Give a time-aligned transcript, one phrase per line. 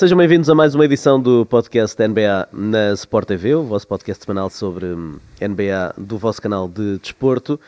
[0.00, 4.24] Sejam bem-vindos a mais uma edição do podcast NBA na Sport TV, o vosso podcast
[4.24, 7.60] semanal sobre hum, NBA do vosso canal de desporto.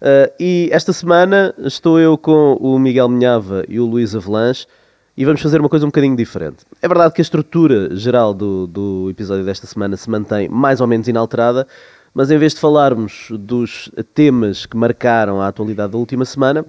[0.00, 4.66] Uh, e esta semana estou eu com o Miguel Minhava e o Luís Avelanche
[5.14, 6.64] e vamos fazer uma coisa um bocadinho diferente.
[6.80, 10.86] É verdade que a estrutura geral do, do episódio desta semana se mantém mais ou
[10.86, 11.66] menos inalterada,
[12.14, 16.64] mas em vez de falarmos dos temas que marcaram a atualidade da última semana,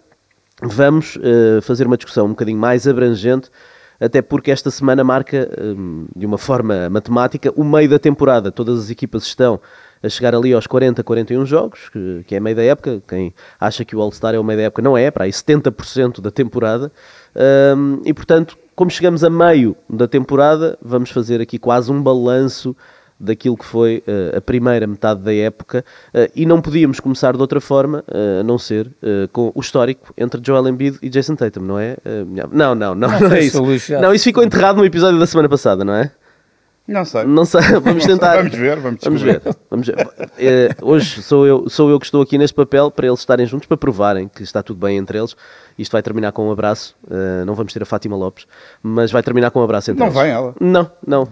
[0.62, 3.50] vamos uh, fazer uma discussão um bocadinho mais abrangente
[4.00, 8.52] até porque esta semana marca, hum, de uma forma matemática, o meio da temporada.
[8.52, 9.60] Todas as equipas estão
[10.04, 11.90] a chegar ali aos 40, 41 jogos,
[12.28, 13.02] que, é meio da época.
[13.08, 16.22] Quem acha que o All-Star é o meio da época, não é, para aí 70%
[16.22, 16.92] da temporada.
[17.76, 22.76] Um, e portanto, como chegamos a meio da temporada, vamos fazer aqui quase um balanço
[23.20, 27.42] daquilo que foi uh, a primeira metade da época uh, e não podíamos começar de
[27.42, 28.90] outra forma uh, a não ser
[29.32, 31.96] com o histórico entre Joel Embiid e Jason Tatum, não é?
[32.28, 33.62] não, não, não, não, não é isso.
[34.02, 36.12] Não, isso ficou enterrado no episódio da semana passada, não é?
[36.88, 37.24] Não sei.
[37.24, 38.38] Não sei, vamos tentar.
[38.38, 39.42] vamos ver, vamos, vamos ver.
[39.70, 40.78] Vamos ver.
[40.82, 43.78] hoje sou eu, sou eu que estou aqui neste papel para eles estarem juntos, para
[43.78, 45.36] provarem que está tudo bem entre eles.
[45.78, 46.96] Isto vai terminar com um abraço.
[47.46, 48.46] não vamos ter a Fátima Lopes,
[48.84, 50.16] mas vai terminar com um abraço entre não eles.
[50.16, 50.56] Não vem ela?
[50.60, 51.30] Não, não.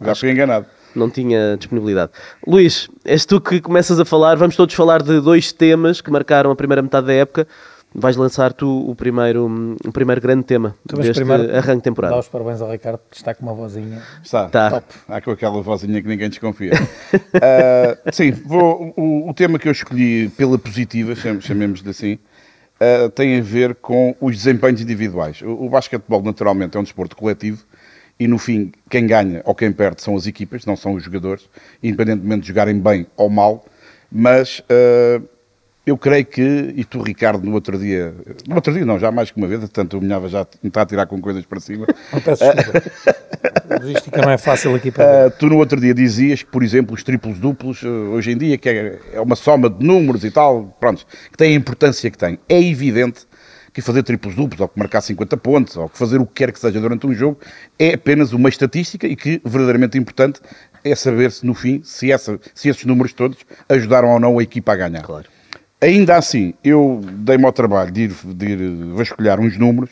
[0.00, 2.12] já fui enganado não tinha disponibilidade.
[2.46, 4.36] Luís, és tu que começas a falar.
[4.36, 7.46] Vamos todos falar de dois temas que marcaram a primeira metade da época.
[7.92, 12.14] Vais lançar tu o primeiro, o primeiro grande tema tu deste primeiro, arranque de temporada.
[12.14, 14.00] Dá os parabéns ao Ricardo, que está com uma vozinha.
[14.22, 14.70] Está, tá.
[14.70, 14.86] top.
[15.08, 16.72] Há com aquela vozinha que ninguém desconfia.
[16.72, 23.40] uh, sim, vou, o, o, tema que eu escolhi pela positiva, chamemos-lhe assim, uh, tem
[23.40, 25.42] a ver com os desempenhos individuais.
[25.42, 27.64] O, o basquetebol, naturalmente, é um desporto coletivo
[28.20, 31.48] e no fim quem ganha ou quem perde são as equipas, não são os jogadores,
[31.82, 33.64] independentemente de jogarem bem ou mal,
[34.12, 35.26] mas uh,
[35.86, 38.14] eu creio que, e tu Ricardo no outro dia,
[38.46, 40.82] no outro dia não, já mais que uma vez, tanto o Minhava já me está
[40.82, 41.86] a tirar com coisas para cima.
[42.12, 42.82] Não peço desculpa.
[43.80, 46.94] logística não é fácil aqui para uh, Tu no outro dia dizias que, por exemplo,
[46.94, 50.30] os triplos duplos, uh, hoje em dia, que é, é uma soma de números e
[50.30, 52.38] tal, pronto, que tem a importância que tem.
[52.48, 53.26] É evidente
[53.72, 56.52] que fazer triplos duplos, ou que marcar 50 pontos, ou que fazer o que quer
[56.52, 57.38] que seja durante um jogo,
[57.78, 60.40] é apenas uma estatística e que verdadeiramente importante
[60.84, 63.38] é saber se no fim, se, essa, se esses números todos
[63.68, 65.02] ajudaram ou não a equipa a ganhar.
[65.02, 65.26] Claro.
[65.80, 69.90] Ainda assim, eu dei-me ao trabalho de ir, de ir vasculhar uns números,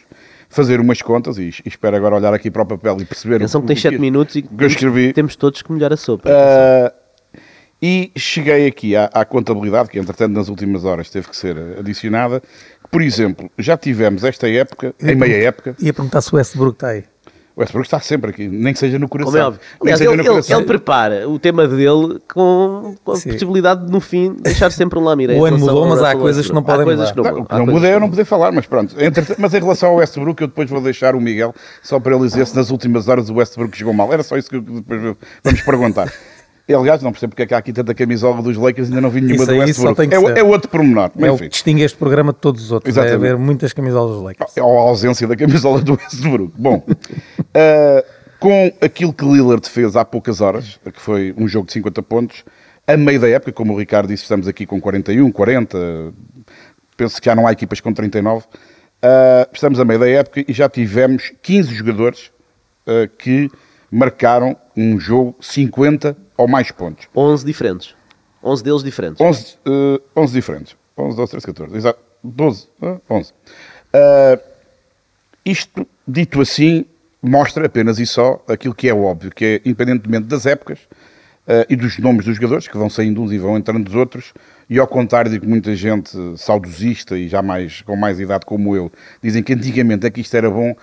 [0.49, 3.69] fazer umas contas e, espero agora olhar aqui para o papel e perceber Atenção que
[3.69, 5.13] tem 7 minutos e que eu escrevi.
[5.13, 6.29] temos todos que molhar a sopa.
[6.29, 6.98] Uh,
[7.81, 12.43] e cheguei aqui à, à, contabilidade, que entretanto nas últimas horas teve que ser adicionada,
[12.91, 15.77] por exemplo, já tivemos esta época, em meia época.
[15.79, 17.05] Ia perguntar se o Westbrook está aí.
[17.55, 19.33] O Westbrook está sempre aqui, nem que seja no coração.
[19.33, 19.61] Como é óbvio.
[19.83, 23.33] Aliás, ele, ele, ele, prepara o tema dele com, com a Sim.
[23.33, 25.35] possibilidade de, no fim, deixar sempre um lamiré.
[25.35, 27.13] O ano mudou, mas há coisas que não podem mudar.
[27.17, 28.95] Não, não, não mudei, eu não poder falar, mas pronto.
[29.39, 31.53] mas em relação ao Westbrook, eu depois vou deixar o Miguel,
[31.83, 34.13] só para ele dizer se nas últimas horas o Westbrook chegou mal.
[34.13, 36.13] Era só isso que depois vamos perguntar.
[36.75, 39.11] Aliás, não percebo porque é que há aqui tanta camisola dos Lakers e ainda não
[39.11, 40.15] vi nenhuma isso do Westbrook.
[40.15, 41.11] É, é, outro pormenor.
[41.19, 42.95] É o que distingue este programa de todos os outros.
[42.95, 43.27] É Exatamente.
[43.27, 44.57] É haver muitas camisolas dos Lakers.
[44.59, 46.53] Ou a ausência da camisola do Westbrook.
[46.57, 48.05] Bom, uh,
[48.39, 52.45] com aquilo que Lillard fez há poucas horas, que foi um jogo de 50 pontos,
[52.87, 56.13] a meio da época, como o Ricardo disse, estamos aqui com 41, 40,
[56.97, 58.49] penso que já não há equipas com 39, uh,
[59.03, 62.31] ah, estamos a meio da época e já tivemos 15 jogadores
[62.87, 63.51] uh, que
[63.91, 67.09] marcaram um jogo 50 ou mais pontos.
[67.15, 67.95] 11 diferentes.
[68.43, 69.21] 11 deles diferentes.
[69.21, 70.77] 11, uh, 11 diferentes.
[70.97, 71.77] 11, 12, 13, 14.
[71.77, 71.99] Exato.
[72.23, 73.33] 12, uh, 11.
[73.33, 74.41] Uh,
[75.45, 76.85] isto, dito assim,
[77.21, 80.79] mostra apenas e só aquilo que é óbvio, que é, independentemente das épocas
[81.47, 84.33] uh, e dos nomes dos jogadores, que vão saindo uns e vão entrando dos outros,
[84.71, 88.77] e ao contrário de que muita gente saudosista e já mais, com mais idade como
[88.77, 90.77] eu, dizem que antigamente é que isto era bom,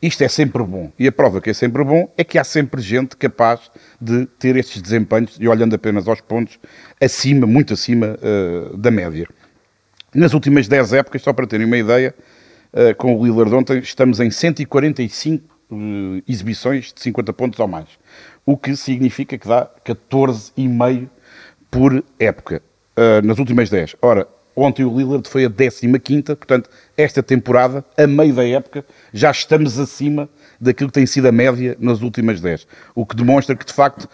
[0.00, 0.92] isto é sempre bom.
[0.98, 3.70] E a prova que é sempre bom é que há sempre gente capaz
[4.00, 6.58] de ter estes desempenhos, e olhando apenas aos pontos,
[7.00, 9.26] acima, muito acima uh, da média.
[10.14, 12.14] Nas últimas 10 épocas, só para terem uma ideia,
[12.72, 17.66] uh, com o Lillard ontem, estamos em 145 uh, eh, exibições de 50 pontos ou
[17.66, 17.88] mais.
[18.46, 21.08] O que significa que dá 14,5
[21.70, 22.62] por época.
[23.22, 23.96] nas últimas 10.
[24.00, 24.26] Ora,
[24.60, 25.86] Ontem o Lillard foi a 15
[26.34, 30.28] portanto, esta temporada, a meio da época, já estamos acima
[30.60, 32.66] daquilo que tem sido a média nas últimas 10.
[32.92, 34.08] O que demonstra que, de facto,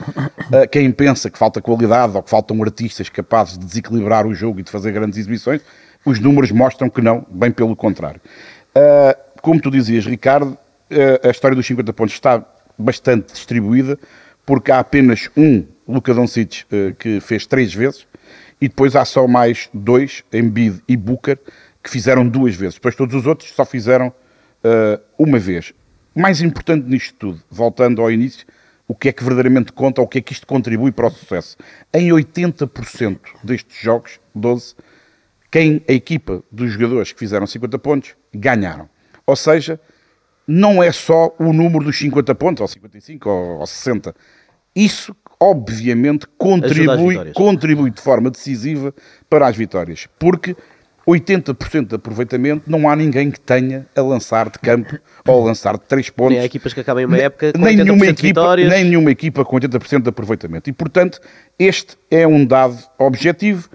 [0.52, 4.60] eh, quem pensa que falta qualidade ou que faltam artistas capazes de desequilibrar o jogo
[4.60, 5.62] e de fazer grandes exibições,
[6.04, 8.20] os números mostram que não, bem pelo contrário.
[8.74, 10.58] Eh, como tu dizias, Ricardo,
[10.90, 12.44] eh, a história dos 50 pontos está
[12.78, 13.98] bastante distribuída,
[14.44, 16.66] porque há apenas um Luka Doncic
[16.98, 18.06] que fez três vezes,
[18.60, 21.38] e depois há só mais dois, Embiid e Booker,
[21.82, 22.74] que fizeram duas vezes.
[22.74, 25.72] Depois todos os outros só fizeram uh, uma vez.
[26.14, 28.46] mais importante nisto tudo, voltando ao início,
[28.86, 31.56] o que é que verdadeiramente conta, o que é que isto contribui para o sucesso.
[31.92, 34.74] Em 80% destes jogos, 12,
[35.50, 38.88] quem a equipa dos jogadores que fizeram 50 pontos ganharam.
[39.26, 39.80] Ou seja,
[40.46, 44.14] não é só o número dos 50 pontos, ou 55, ou, ou 60.
[44.74, 48.94] Isso, obviamente, contribui, contribui de forma decisiva
[49.28, 50.08] para as vitórias.
[50.18, 50.56] Porque
[51.06, 54.98] 80% de aproveitamento, não há ninguém que tenha a lançar de campo
[55.28, 56.32] ou a lançar de 3 pontos.
[56.32, 58.70] Nem há equipas que acabem uma época com nem 80% nenhuma de equipa, vitórias.
[58.70, 60.70] Nem nenhuma equipa com 80% de aproveitamento.
[60.70, 61.20] E, portanto,
[61.58, 63.68] este é um dado objetivo.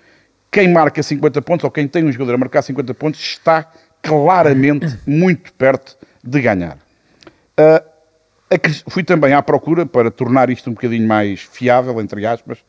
[0.52, 3.70] Quem marca 50 pontos, ou quem tem um jogador a marcar 50 pontos, está
[4.02, 6.78] claramente muito perto de ganhar.
[7.60, 7.99] Uh,
[8.88, 12.60] fui também à procura, para tornar isto um bocadinho mais fiável, entre aspas,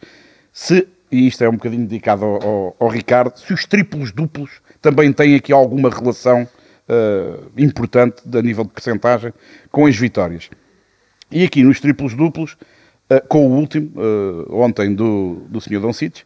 [0.53, 4.62] se e isto é um bocadinho dedicado ao, ao, ao Ricardo, se os triplos duplos
[4.81, 6.43] também têm aqui alguma relação
[6.88, 9.32] uh, importante a nível de percentagem
[9.71, 10.49] com as vitórias.
[11.31, 12.56] E aqui nos triplos duplos,
[13.11, 15.81] uh, com o último, uh, ontem do, do Sr.
[15.81, 16.23] Doncic,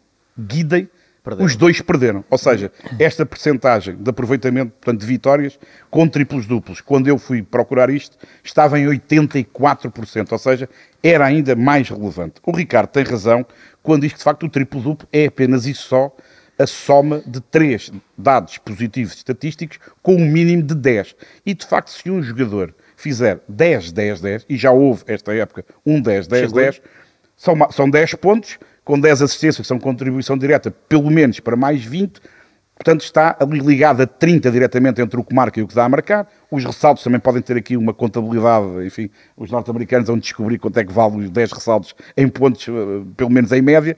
[1.26, 2.24] Guidey, os dois perderam.
[2.30, 5.58] Ou seja, esta percentagem de aproveitamento, portanto, de vitórias
[5.90, 10.68] com triplos duplos, quando eu fui procurar isto, estava em 84%, ou seja,
[11.02, 12.40] era ainda mais relevante.
[12.46, 13.44] O Ricardo tem razão
[13.82, 16.14] quando diz que, de facto, o triplo duplo é apenas e só
[16.58, 21.14] a soma de três dados positivos estatísticos com um mínimo de 10.
[21.46, 25.64] E de facto, se um jogador fizer 10, 10, 10, e já houve esta época
[25.86, 26.60] um 10, 10, Chegou.
[26.60, 26.82] 10,
[27.36, 31.84] são, são 10 pontos, com 10 assistências, que são contribuição direta, pelo menos para mais
[31.84, 32.22] 20.
[32.74, 35.84] Portanto, está ali ligado a 30 diretamente entre o que marca e o que dá
[35.84, 36.26] a marcar.
[36.50, 40.84] Os ressaltos também podem ter aqui uma contabilidade, enfim, os norte-americanos vão descobrir quanto é
[40.86, 43.94] que vale os 10 ressaltos em pontos, eh, pelo menos em média.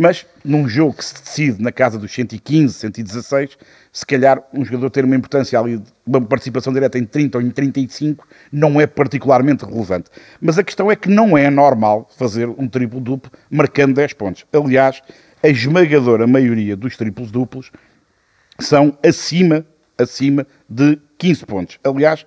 [0.00, 3.58] Mas num jogo que se decide na casa dos 115, 116,
[3.92, 7.50] se calhar um jogador ter uma importância ali, uma participação direta em 30 ou em
[7.50, 10.08] 35, não é particularmente relevante.
[10.40, 14.46] Mas a questão é que não é normal fazer um triplo-duplo marcando 10 pontos.
[14.54, 15.02] Aliás,
[15.42, 17.70] a esmagadora maioria dos triplos duplos
[18.58, 19.66] são acima,
[19.98, 21.78] acima de 15 pontos.
[21.84, 22.24] Aliás,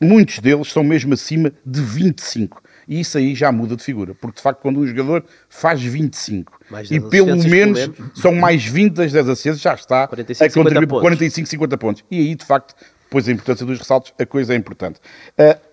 [0.00, 4.36] muitos deles são mesmo acima de 25 e isso aí já muda de figura, porque
[4.36, 6.58] de facto quando um jogador faz 25
[6.90, 11.00] e pelo menos, são mais 20 das 10 assistências, já está 45, a contribuir por
[11.02, 12.04] 45, 50 pontos.
[12.10, 12.74] E aí de facto,
[13.04, 14.98] depois a importância dos ressaltos, a coisa é importante.
[15.38, 15.68] Uh,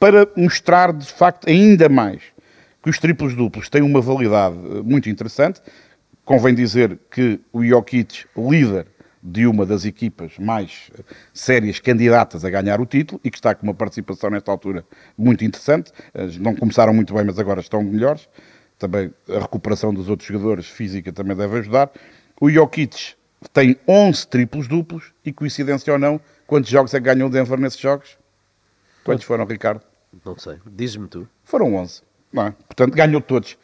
[0.00, 2.20] para mostrar de facto ainda mais
[2.82, 5.60] que os triplos duplos têm uma validade ah, muito interessante,
[6.24, 8.86] convém dizer que o Jokic, líder
[9.28, 10.88] de uma das equipas mais
[11.34, 14.86] sérias candidatas a ganhar o título e que está com uma participação nesta altura
[15.18, 15.90] muito interessante.
[16.38, 18.28] Não começaram muito bem, mas agora estão melhores.
[18.78, 21.90] Também a recuperação dos outros jogadores física também deve ajudar.
[22.40, 23.14] O Jokic
[23.52, 27.58] tem 11 triplos duplos e, coincidência ou não, quantos jogos é que ganhou o Denver
[27.58, 28.16] nesses jogos?
[29.02, 29.82] Quantos foram, Ricardo?
[30.24, 30.58] Não sei.
[30.66, 31.28] Diz-me tu.
[31.42, 32.02] Foram 11.
[32.32, 32.50] Não é?
[32.52, 33.58] Portanto, ganhou todos.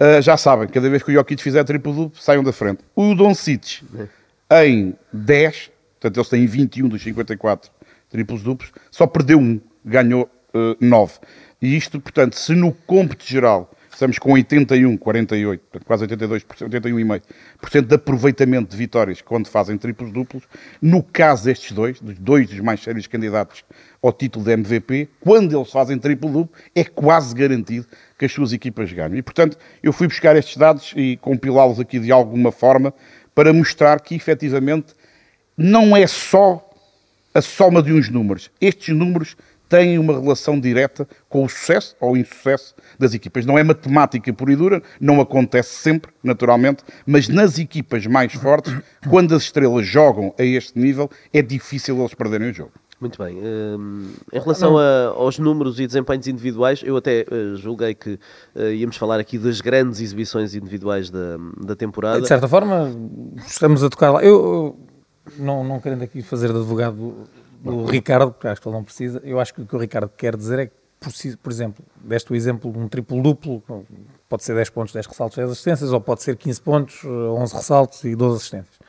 [0.00, 2.82] Uh, já sabem, cada vez que o Jokic fizer triplo duplo, saiam da frente.
[2.96, 3.82] O Doncic...
[3.94, 4.21] É
[4.52, 7.70] em 10, portanto eles têm 21 dos 54
[8.10, 11.14] triplos duplos, só perdeu um, ganhou uh, eh, 9.
[11.60, 17.86] E isto, portanto, se no cômputo geral estamos com 81, 48, portanto, quase 82%, 81,5%
[17.86, 20.44] de aproveitamento de vitórias quando fazem triplos duplos,
[20.80, 23.64] no caso destes dois, dos dois dos mais sérios candidatos
[24.02, 27.86] ao título de MVP, quando eles fazem triplo duplo, é quase garantido
[28.18, 29.14] que as suas equipas ganham.
[29.14, 32.92] E, portanto, eu fui buscar estes dados e compilá-los aqui de alguma forma
[33.34, 34.94] para mostrar que efetivamente
[35.56, 36.68] não é só
[37.34, 38.50] a soma de uns números.
[38.60, 39.36] Estes números
[39.68, 43.46] têm uma relação direta com o sucesso ou insucesso das equipas.
[43.46, 48.74] Não é matemática pura e dura, não acontece sempre, naturalmente, mas nas equipas mais fortes,
[49.08, 52.72] quando as estrelas jogam a este nível, é difícil eles perderem o jogo.
[53.02, 53.36] Muito bem.
[53.36, 58.12] Um, em relação a, aos números e desempenhos individuais, eu até uh, julguei que
[58.54, 62.20] uh, íamos falar aqui das grandes exibições individuais da, da temporada.
[62.20, 62.94] De certa forma,
[63.44, 64.22] estamos a tocar lá.
[64.22, 64.78] Eu,
[65.36, 67.26] não, não querendo aqui fazer de advogado
[67.60, 70.08] do Ricardo, porque acho que ele não precisa, eu acho que o que o Ricardo
[70.16, 73.64] quer dizer é que, por, por exemplo, deste o exemplo de um triplo-duplo,
[74.28, 78.04] pode ser 10 pontos, 10 ressaltos, 10 assistências, ou pode ser 15 pontos, 11 ressaltos
[78.04, 78.81] e 12 assistências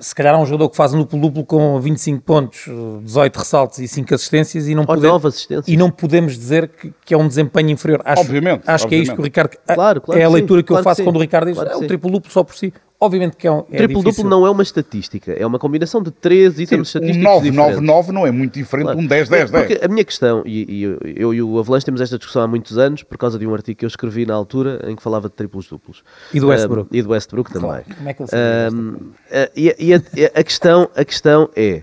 [0.00, 2.64] se calhar há um jogador que faz um duplo-duplo com 25 pontos,
[3.02, 5.68] 18 ressaltos e 5 assistências e não, Ou pode- 9 assistências.
[5.68, 8.02] e não podemos dizer que, que é um desempenho inferior.
[8.04, 9.46] Acho, Obviamente, Acho que é isto que o obviamente.
[9.48, 9.56] Ricardo...
[9.74, 11.20] Claro, claro é a que sim, leitura que claro eu que faço sim, quando o
[11.20, 12.72] Ricardo diz claro que é, o triplo-duplo só por si.
[12.98, 14.30] Obviamente que é, um, é Triplo-duplo difícil.
[14.30, 17.74] não é uma estatística, é uma combinação de três itens Um estatísticos 9, diferentes.
[17.76, 18.98] 9, 9 não é muito diferente Claro.
[18.98, 19.66] de um 10, 10, 10.
[19.66, 22.46] Porque a minha questão, e, e eu, eu e o Avalanche temos esta discussão há
[22.48, 25.28] muitos anos, por causa de um artigo que eu escrevi na altura em que falava
[25.28, 26.02] de triplos duplos.
[26.32, 26.88] E do Westbrook.
[26.90, 27.68] Um, e do Westbrook também.
[27.68, 27.84] Claro.
[27.96, 28.30] Como é que ele
[28.72, 28.96] Um,
[29.30, 31.82] eh, e e a, e a questão, a questão é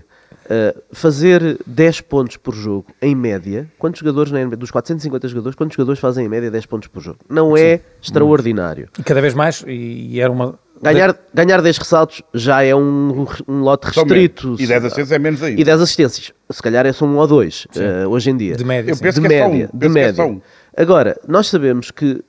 [0.50, 3.70] eh, fazer 10 pontos por jogo em média.
[3.78, 7.00] Quantos jogadores na NBA, dos 450 jogadores, quantos jogadores fazem em média 10 pontos por
[7.02, 7.18] jogo?
[7.28, 8.88] Não é extraordinário.
[8.98, 10.58] E cada vez mais, e, e era uma...
[10.82, 14.56] Ganhar, ganhar 10 ressaltos já é um, um lote Só restrito.
[14.58, 15.54] E 10 assistências é menos aí.
[15.58, 16.32] E 10 assistências.
[16.50, 18.56] Se calhar é só um ou dois eh, hoje em dia.
[18.56, 20.14] De média, Eu penso de que é só média, um, de é média.
[20.14, 20.40] só um.
[20.76, 22.22] Agora, nós sabemos que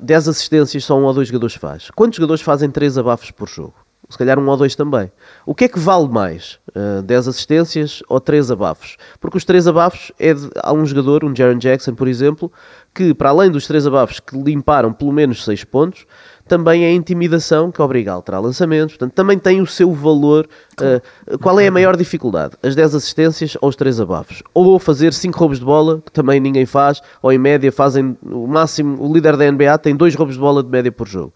[0.00, 1.90] 10 assistências só um ou dois jogadores faz.
[1.90, 3.74] Quantos jogadores fazem 3 abafos por jogo?
[4.08, 5.12] Se calhar um ou dois também.
[5.44, 6.58] O que é que vale mais?
[6.70, 8.96] Uh, 10 assistências ou 3 abafos?
[9.20, 12.50] Porque os 3 abafos é de, há um jogador, um Jaron Jackson, por exemplo,
[12.94, 16.06] que para além dos 3 abafos que limparam pelo menos 6 pontos,
[16.48, 20.48] também é a intimidação que obriga a alterar lançamentos, portanto, também tem o seu valor.
[20.80, 22.54] Uh, qual é a maior dificuldade?
[22.62, 24.42] As 10 assistências ou os 3 abafos?
[24.54, 28.46] Ou fazer 5 roubos de bola, que também ninguém faz, ou em média fazem o
[28.46, 31.32] máximo, o líder da NBA tem 2 roubos de bola de média por jogo.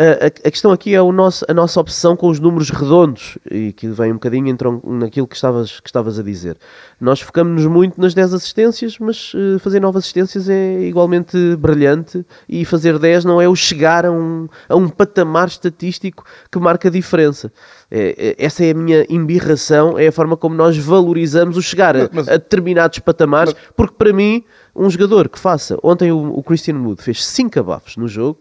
[0.00, 3.72] A, a- questão aqui é o nosso, a nossa obsessão com os números redondos e
[3.72, 6.56] que vem um bocadinho entram naquilo que estavas, que estavas a dizer.
[7.00, 12.64] Nós focamos-nos muito nas 10 assistências, mas eh, fazer 9 assistências é igualmente brilhante e
[12.64, 16.90] fazer 10 não é o chegar a um, a um patamar estatístico que marca a
[16.92, 17.52] diferença.
[17.90, 21.96] É- é- essa é a minha embirração, é a forma como nós valorizamos o chegar
[21.96, 24.44] a, Mas- mas- a determinados patamares, porque para mim,
[24.76, 28.38] um jogador que faça, ontem o, o Christian Wood fez 5 abafos no jogo,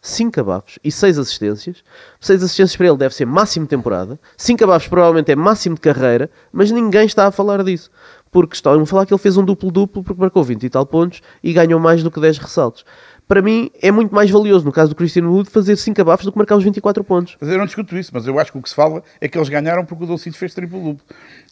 [0.00, 1.82] 5 abafos e 6 assistências.
[2.20, 4.18] 6 assistências para ele deve ser máximo de temporada.
[4.36, 7.90] 5 abafos provavelmente é máximo de carreira, mas ninguém está a falar disso.
[8.30, 11.20] Porque estão a falar que ele fez um duplo-duplo porque marcou 20 e tal pontos
[11.42, 12.84] e ganhou mais do que 10 ressaltos.
[13.26, 16.32] Para mim é muito mais valioso, no caso do Christian Wood, fazer 5 abafos do
[16.32, 17.36] que marcar os 24 pontos.
[17.38, 19.36] Mas eu não discuto isso, mas eu acho que o que se fala é que
[19.36, 21.04] eles ganharam porque o Dolcito fez triplo duplo.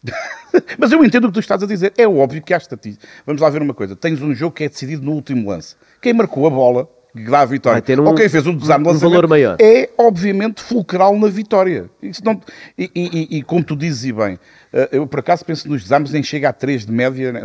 [0.79, 1.93] mas eu entendo o que tu estás a dizer.
[1.95, 3.07] É óbvio que há estatística.
[3.27, 3.95] Vamos lá ver uma coisa.
[3.95, 5.75] Tens um jogo que é decidido no último lance.
[6.01, 6.89] Quem marcou a bola,
[7.25, 9.57] que dá a vitória, Vai ter um- quem fez o desarme de um valor maior.
[9.59, 11.89] é obviamente fulcral na vitória.
[12.23, 12.39] Não,
[12.77, 14.39] e, e- e- como tu dizes e bem,
[14.73, 17.41] eh, eu por acaso penso nos desarmes nem chega a 3 de média, né?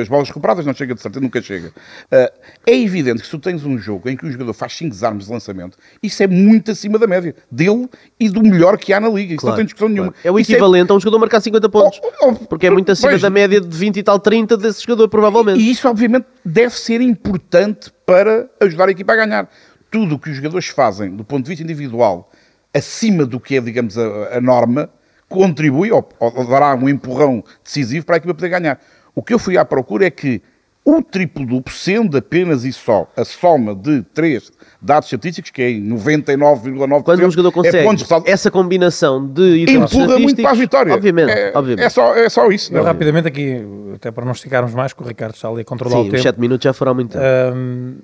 [0.00, 1.72] As bolas recuperadas não chega de certeza, nunca chega.
[2.10, 2.32] Eh,
[2.66, 5.26] É evidente que se tu tens um jogo em que o jogador faz 5 desarmes
[5.26, 7.88] de lançamento, isso é muito acima da média, dele
[8.18, 9.34] e do melhor que há na liga.
[9.34, 10.14] Isso não tem discussão nenhuma.
[10.24, 12.00] É o Isso equivalente a um jogador marcar 50 pontos.
[12.02, 13.22] Oh, oh, Porque é muito acima pois.
[13.22, 15.60] da média de 20 e tal, 30 desse jogador, provavelmente.
[15.60, 19.50] E isso, obviamente, deve ser importante para ajudar a equipa a ganhar.
[19.90, 22.30] Tudo o que os jogadores fazem, do ponto de vista individual,
[22.72, 24.90] acima do que é, digamos, a, a norma,
[25.28, 28.80] contribui ou, ou dará um empurrão decisivo para a equipa poder ganhar.
[29.14, 30.42] O que eu fui à procura é que
[30.84, 35.88] o triplo-duplo, sendo apenas e só a soma de três dados estatísticos, que é em
[35.88, 40.54] 99,9%, Quando um jogador consegue é pontos ressaltos, essa combinação de empurra muito para a
[40.54, 40.94] vitória.
[40.94, 41.86] Obviamente, é, obviamente.
[41.86, 42.72] é só, é só isso.
[42.72, 42.84] Não é?
[42.84, 43.64] rapidamente aqui,
[43.94, 46.10] até para não esticarmos mais, que o Ricardo está ali a controlar Sim, o os
[46.10, 46.22] tempo.
[46.22, 47.24] 7 minutos já foram muito tempo.
[47.56, 47.96] Hum,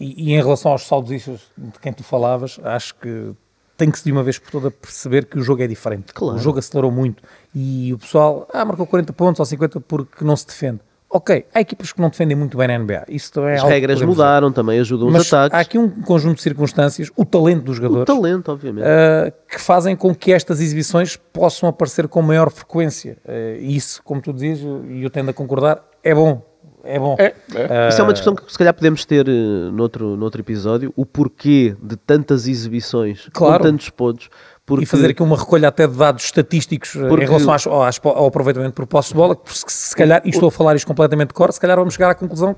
[0.00, 3.32] e, e em relação aos saudosistas de quem tu falavas, acho que
[3.76, 6.12] tem que se de uma vez por toda perceber que o jogo é diferente.
[6.12, 6.36] Claro.
[6.36, 7.22] O jogo acelerou muito.
[7.54, 10.80] E o pessoal, ah, marcou 40 pontos ou 50 porque não se defende.
[11.10, 13.06] Ok, há equipas que não defendem muito bem na NBA.
[13.08, 14.24] Isso também é As regras podemos dizer.
[14.24, 15.66] mudaram, também ajudam os Mas há ataques.
[15.66, 18.84] aqui um conjunto de circunstâncias, o talento dos O jogadores, talento, obviamente.
[18.84, 23.16] uh, que fazem com que estas exibições possam aparecer com maior frequência.
[23.26, 26.46] Uh, e isso, como tu dizes, e eu tendo a concordar, é bom.
[26.84, 27.16] É bom.
[27.18, 27.88] É, é.
[27.88, 29.26] Isso é uma discussão que se calhar podemos ter
[29.72, 33.58] noutro, noutro episódio, o porquê de tantas exibições Claro.
[33.62, 34.30] com tantos pontos.
[34.68, 37.66] Porque E fazer aqui uma recolha até de dados estatísticos uh, Porque- em relação às-
[37.66, 40.52] ao, às- ao aproveitamento por posse de bola, que se, se calhar, e estou a
[40.52, 42.54] falar isto completamente de cor, se calhar vamos chegar à conclusão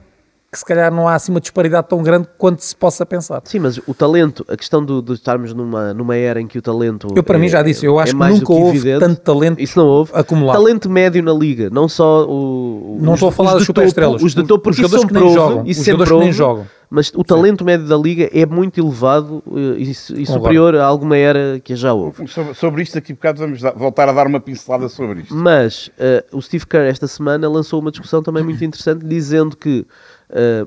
[0.53, 3.41] que se calhar não há assim uma disparidade tão grande quanto se possa pensar.
[3.45, 6.63] Sim, mas o talento, a questão do- de, estarmos numa, numa era em que o
[6.63, 7.07] talento.
[7.15, 8.99] Eu, para é- mim, já disse, eu acho que mais do nunca houve evidente.
[8.99, 10.11] tanto talento Isso não houve.
[10.13, 10.57] acumulado.
[10.57, 12.99] Talento médio na liga, não só o.
[13.01, 14.15] Não os- estou a falar os das de superestrelas.
[14.15, 15.63] topo, Os de Os- topo, os isso jogadores são que nem jogam.
[15.65, 16.67] Isso Os é jogadores que nem jogam.
[16.91, 21.17] Mas o talento médio da liga é muito elevado eh, e, e superior a alguma
[21.17, 22.27] era que já houve.
[22.27, 25.33] Sobre, sobre isto, daqui a bocado vamos dar- voltar a dar uma pincelada sobre isto.
[25.33, 29.87] Mas eh, o Steve Kerr esta semana lançou uma discussão também muito interessante, dizendo que
[30.31, 30.67] eh,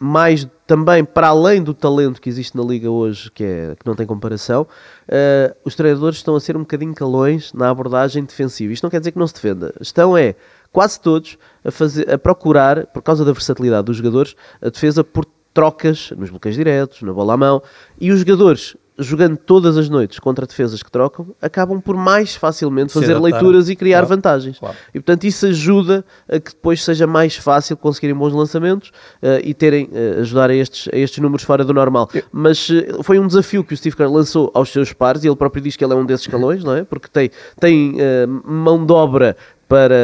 [0.00, 3.94] mais também para além do talento que existe na liga hoje, que, é, que não
[3.94, 4.66] tem comparação,
[5.06, 8.72] eh, os treinadores estão a ser um bocadinho calões na abordagem defensiva.
[8.72, 9.72] Isto não quer dizer que não se defenda.
[9.80, 10.34] Estão é
[10.72, 15.24] quase todos a, fazer, a procurar, por causa da versatilidade dos jogadores, a defesa por
[15.52, 17.62] trocas nos bloqueios diretos, na bola à mão,
[18.00, 22.92] e os jogadores jogando todas as noites contra defesas que trocam, acabam por mais facilmente
[22.92, 24.58] fazer leituras e criar Claro, vantagens.
[24.58, 24.76] claro.
[24.94, 29.54] E portanto isso ajuda a que depois seja mais fácil conseguirem bons lançamentos eh, e
[29.54, 32.08] terem, eh, ajudar a estes, a estes números fora do normal.
[32.30, 35.36] Mas eh, foi um desafio que o Steve Kerr lançou aos seus pares e ele
[35.36, 36.84] próprio diz que ele é um desses escalões, não é?
[36.84, 37.96] Porque tem, tem
[38.44, 39.36] mão de obra
[39.68, 39.94] para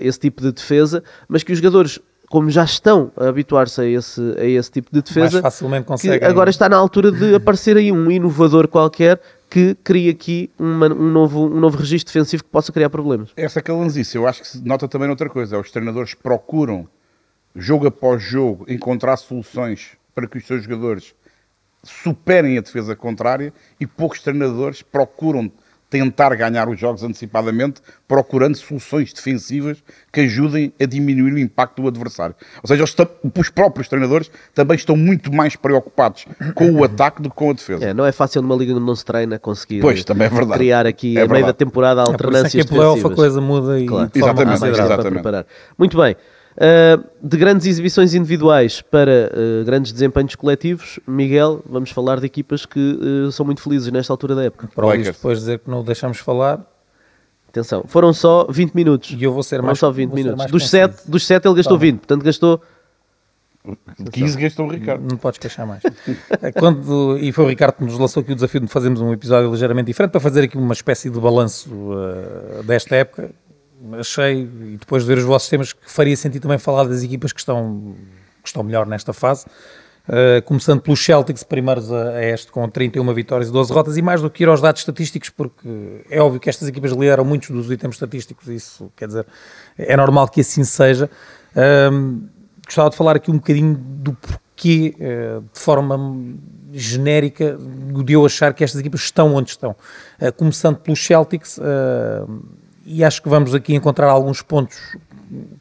[0.00, 1.98] esse tipo de defesa, mas que os jogadores
[2.30, 5.88] como já estão a habituar-se a esse, a esse tipo de defesa, Mais facilmente que
[5.88, 6.28] conseguem.
[6.28, 11.10] agora está na altura de aparecer aí um inovador qualquer que crie aqui uma- um,
[11.10, 13.30] novo, um novo registro defensivo que possa criar problemas.
[13.36, 15.56] Essa calanzice, eu acho que se nota também noutra coisa.
[15.56, 16.86] é Os treinadores procuram,
[17.56, 21.14] jogo após jogo, encontrar soluções para que os seus jogadores
[21.82, 25.50] superem a defesa contrária e poucos treinadores procuram
[25.90, 31.88] tentar ganhar os jogos antecipadamente, procurando soluções defensivas que ajudem a diminuir o impacto do
[31.88, 32.34] adversário.
[32.62, 37.36] Ou seja, os próprios treinadores também estão muito mais preocupados com o ataque do que
[37.36, 37.84] com a defesa.
[37.84, 40.52] É, não é fácil numa liga onde não se treina conseguir Pois, também é verdade.
[40.58, 43.40] criar aqui É a meio da temporada É por isso é alternâncias que a coisa
[43.40, 44.10] muda e Claro.
[44.14, 45.08] Exatamente, exatamente.
[45.10, 45.46] preparar.
[45.78, 46.16] Muito bem.
[46.60, 52.66] Uh, de grandes exibições individuais para uh, grandes desempenhos coletivos, Miguel, vamos falar de equipas
[52.66, 54.68] que uh, são muito felizes nesta altura da época.
[54.74, 55.16] Para Lakers.
[55.16, 56.60] depois dizer que não o deixamos falar,
[57.48, 59.16] Atenção, foram só 20 minutos.
[59.18, 60.44] E eu vou ser foram mais- só 20 vou ser minutos.
[60.46, 60.70] Dos conciso.
[60.70, 61.86] 7, dos 7 ele gastou Tá bom.
[61.86, 62.60] 20, portanto gastou
[64.12, 65.08] 15 gastou o Ricardo.
[65.08, 65.82] não podes queixar mais.
[66.42, 69.12] É, Quando, e foi o Ricardo que nos lançou aqui o desafio de fazermos um
[69.12, 73.30] episódio ligeiramente diferente para fazer aqui uma espécie de balanço uh, desta época.
[73.98, 77.32] Achei, e depois de ver os vossos temas, que faria sentido também falar das equipas
[77.32, 77.94] que estão,
[78.42, 79.46] que estão melhor nesta fase.
[80.08, 84.02] Uh, começando pelos Celtics, primeiros a, a este, com 31 vitórias e 12 derrotas, e
[84.02, 87.50] mais do que ir aos dados estatísticos, porque é óbvio que estas equipas lideram muitos
[87.50, 89.26] dos itens estatísticos, isso quer dizer,
[89.76, 91.10] é normal que assim seja.
[91.92, 92.26] Um,
[92.68, 95.98] gostava de falar aqui um bocadinho do porquê, eh, de forma
[96.72, 97.56] genérica,
[98.04, 99.74] de eu achar que estas equipas estão onde estão.
[100.20, 101.58] Eh, Começando pelos Celtics,
[102.90, 104.76] e acho que vamos aqui encontrar alguns pontos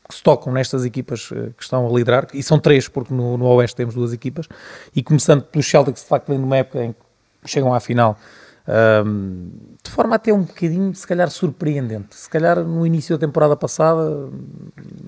[0.07, 3.37] que se tocam nestas equipas eh, que estão a liderar, e são três, porque no,
[3.37, 4.47] no Oeste temos duas equipas,
[4.95, 8.17] e começando pelos Celtics, de facto, numa época em que chegam à final,
[8.65, 9.49] ahm,
[9.83, 12.15] de forma até um bocadinho, se calhar, surpreendente.
[12.15, 14.29] Se calhar, no início da temporada passada,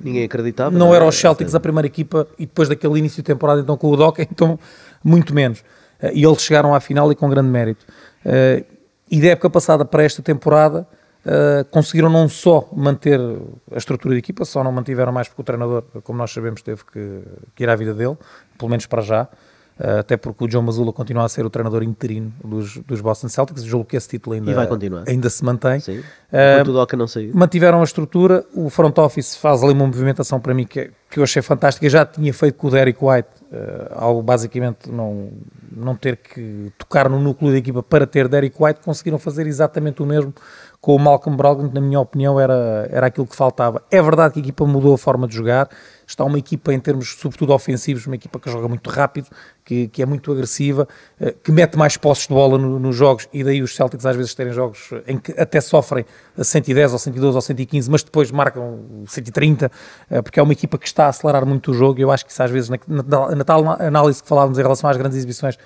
[0.04, 0.78] ninguém acreditava.
[0.78, 1.08] não era é?
[1.08, 4.22] os Celtics a primeira equipa e depois daquele início de temporada então com o Doca,
[4.30, 4.60] então
[5.04, 5.64] muito menos.
[6.02, 7.86] Eh, E eles chegaram à final e com grande mérito.
[8.26, 8.64] Eh,
[9.12, 10.86] E da época passada para esta temporada
[11.26, 13.20] eh, conseguiram não só manter
[13.72, 16.84] a estrutura de equipa, só não mantiveram mais porque o treinador, como nós sabemos, teve
[16.86, 17.22] que,
[17.56, 18.18] que ir à vida dele,
[18.58, 19.28] pelo menos para já.
[19.80, 23.30] Eh, até porque o John Mazula continua a ser o treinador interino dos, dos Boston
[23.30, 24.52] Celtics, julgo que esse título ainda,
[25.08, 25.80] ainda se mantém.
[25.80, 26.02] Sim.
[26.74, 27.32] Doca não saiu.
[27.34, 31.24] mantiveram a estrutura, o front office faz ali uma movimentação para mim que, que eu
[31.24, 35.30] achei fantástica, já tinha feito com o Derek White, eh, ao basicamente não,
[35.72, 40.04] não ter que tocar no núcleo da equipa para ter Derek White, conseguiram fazer exatamente
[40.04, 40.34] o mesmo
[40.82, 43.84] com o Malcolm Brogdon, que na minha opinião era, era aquilo que faltava.
[43.92, 45.68] É verdade que a equipa mudou a forma de jogar,
[46.08, 49.28] está uma equipa em termos sobretudo ofensivos, uma equipa que joga muito rápido,
[49.66, 50.88] que, que é muito agressiva,
[51.20, 53.28] eh, que mete mais posses de bola no- nos jogos.
[53.34, 56.06] E daí os Celtics às vezes terem jogos em que até sofrem
[56.38, 59.70] a 110 ou 112 ou 115, mas depois marcam 130,
[60.10, 62.00] eh, porque é uma equipa que está a acelerar muito o jogo.
[62.00, 64.62] E eu acho que isso às vezes na, na, na tal análise que falávamos em
[64.62, 65.58] relação às grandes exibições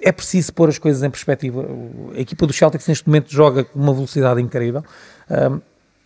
[0.00, 1.66] é preciso pôr as coisas em perspectiva.
[2.14, 4.84] A equipa dos Celtics neste momento joga com uma velocidade incrível.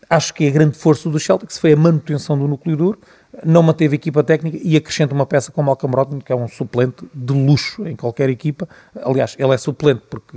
[0.08, 2.98] Acho que a grande força do Celtics foi a manutenção do núcleo duro,
[3.44, 6.48] não manteve a equipa técnica e acrescenta uma peça como Malcolm Brogdon, que é um
[6.48, 8.68] suplente de luxo em qualquer equipa.
[9.04, 10.36] Aliás, ele é suplente porque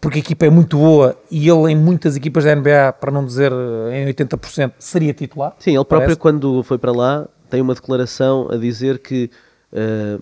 [0.00, 3.24] porque a equipa é muito boa e ele em muitas equipas da NBA, para não
[3.24, 5.54] dizer eh, em 80%, seria titular.
[5.58, 6.20] Sim, ele próprio, parece.
[6.20, 9.30] quando foi para lá, tem uma declaração a dizer que,
[9.72, 10.18] eh,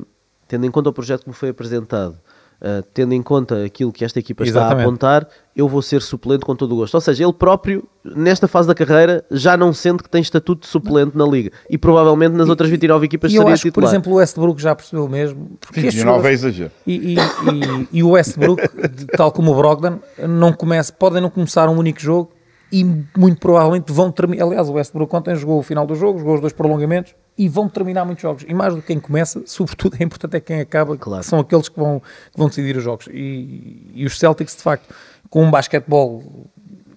[0.53, 2.15] tendo em conta o projeto que me foi apresentado,
[2.61, 4.87] eh, tendo em conta aquilo que esta equipa está a Exatamente.
[4.87, 6.95] apontar, eu vou ser suplente com todo o gosto.
[6.95, 10.67] Ou seja, ele próprio, nesta fase da carreira, já não sente que tem estatuto de
[10.67, 11.51] suplente na Liga.
[11.71, 13.93] E provavelmente nas outras 29 equipas E eu seria acho que, por titular.
[13.95, 15.53] exemplo, o Westbrook já percebeu mesmo.
[15.59, 16.71] Porque estes 29 é exagero.
[16.87, 21.31] E, e, e- e o Westbrook, de- tal como o Brogdon, não começa, podem não
[21.31, 22.31] começar um único jogo
[22.73, 22.83] e
[23.17, 24.47] muito provavelmente vão terminar.
[24.47, 27.69] Aliás, o Westbrook ontem jogou o final do jogo, jogou os dois prolongamentos e vão
[27.69, 28.45] terminar muitos jogos.
[28.49, 31.23] E mais do que quem começa, sobretudo é importante é quem acaba, que Claro.
[31.23, 33.09] são aqueles que vão, que vão decidir os jogos.
[33.13, 34.95] E, e os Celtics, de facto,
[35.29, 36.49] com um basquetebol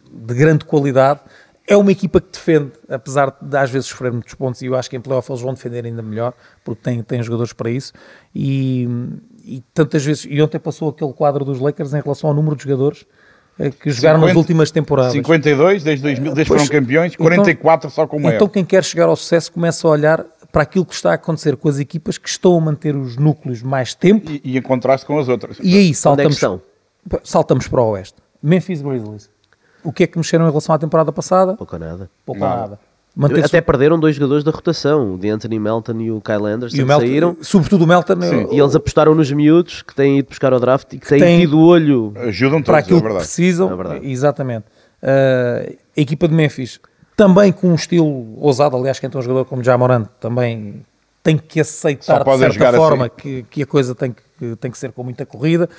[0.09, 1.19] de grande qualidade.
[1.67, 4.87] É uma equipa que defende, apesar de às vezes sofrer muitos pontos, e eu acho
[4.89, 6.31] que em playoff eles vão defender ainda melhor,
[6.63, 7.91] porque têm, têm jogadores para isso.
[8.33, 8.87] E,
[9.43, 12.63] e tantas vezes, e ontem passou aquele quadro dos Lakers em relação ao número de
[12.63, 13.05] jogadores
[13.79, 15.13] que jogaram nas 50, últimas temporadas.
[15.13, 18.65] 52 desde 2000, desde que Pois, foram campeões, então- 44 só com uma Então, quem
[18.65, 21.79] quer chegar ao sucesso começa a olhar para aquilo que está a acontecer com as
[21.79, 25.27] equipas que estão a manter os núcleos mais tempo E, e em contraste com as
[25.29, 25.57] outras.
[25.61, 26.61] e aí Onde é que saltamos, estão?
[27.23, 28.15] saltamos para o Oeste.
[28.41, 29.29] Memphis Grizzlies.
[29.83, 31.55] O que é que mexeram em relação à temporada passada?
[31.55, 32.09] Pouco ou nada.
[32.25, 32.61] Pouco ou Nada.
[32.61, 32.79] nada.
[33.15, 36.75] Manteve-se- Até perderam dois jogadores da rotação, o de Anthony Melton e o Kyle Anderson,
[36.75, 37.37] e o Melton, saíram.
[37.41, 38.47] sobretudo o Melton, Sim.
[38.51, 41.39] E eles apostaram nos miúdos que têm ido buscar ao draft e que têm têm-
[41.41, 42.11] tido olho.
[42.17, 43.25] Ajudam para todos, aquilo é que verdade.
[43.25, 43.71] precisam.
[43.71, 44.11] É verdade.
[44.11, 44.65] Exatamente.
[45.01, 46.79] Uh, a equipa de Memphis,
[47.15, 50.83] também com um estilo ousado, aliás, quem tem um jogador como Jamorant também
[51.23, 53.15] tem que aceitar de certa jogar forma assim.
[53.17, 55.69] que, que a coisa tem que, tem que ser com muita corrida.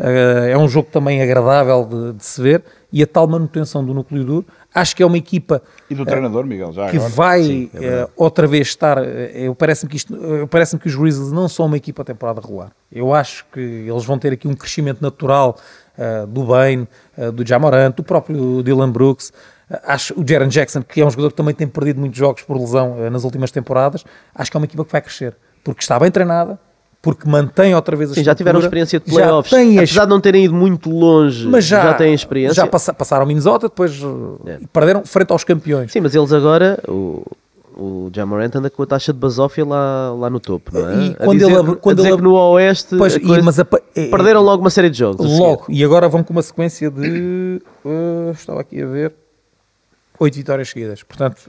[0.00, 2.62] Uh, é um jogo também agradável de, de se ver
[2.98, 4.46] e a tal manutenção do núcleo duro.
[4.74, 7.12] Acho que é uma equipa E do treinador, Miguel, já que agora.
[7.12, 8.96] vai Sim, é eh, outra vez estar.
[8.98, 12.04] eh, eu parece-me que isto, eu parece-me que os Grizzlies não são uma equipa a
[12.06, 12.70] temporada regular.
[12.90, 15.56] Eu acho que eles vão ter aqui um crescimento natural
[15.98, 19.30] eh, do Bain, eh, do Jamorant, do próprio Dylan Brooks.
[19.70, 22.40] Eh, acho o Jaron Jackson, que é um jogador que também tem perdido muitos jogos
[22.42, 24.04] por lesão eh, nas últimas temporadas.
[24.34, 26.58] Acho que é uma equipa que vai crescer porque está bem treinada,
[27.02, 29.52] porque mantém outra vez a Sim, já tiveram estrutura, experiência de já playoffs.
[29.52, 32.54] as- Apesar de não terem ido muito longe, mas já, têm experiência.
[32.54, 33.92] Já passa- passaram Minnesota, depois
[34.46, 34.58] eh, É.
[34.72, 35.92] perderam frente aos campeões.
[35.92, 37.22] Sim, mas eles agora, o,
[37.76, 40.94] o Jamorant anda com a taxa de basófia lá, lá no topo, não é?
[40.94, 43.42] E A quando dizer, ele abre- quando ele que no Oeste Pois, a e- coisa-
[43.42, 45.24] mas a- é- perderam logo uma série de jogos.
[45.24, 45.40] a seguir.
[45.40, 47.62] Logo, e agora vão com uma sequência de.
[47.86, 49.12] eh, estava aqui a ver.
[50.18, 51.02] Oito vitórias seguidas.
[51.02, 51.42] Portanto,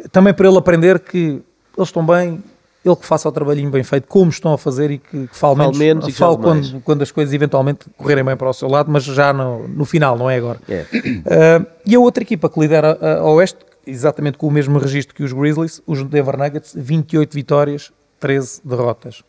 [0.00, 1.42] eh, também para ele aprender que
[1.76, 2.42] eles estão bem,
[2.84, 5.56] ele que faça o trabalhinho bem feito, como estão a fazer e que, que fale
[5.56, 8.68] Fale menos, menos e fale quando, quando as coisas eventualmente correrem bem para o seu
[8.68, 10.58] lado, mas já no, no final, não é agora.
[10.68, 10.82] É.
[10.82, 15.14] Uh, e a outra equipa que lidera a, a Oeste, exatamente com o mesmo registro
[15.14, 19.22] que os Grizzlies, os Denver Nuggets, 28 vitórias, 13 derrotas.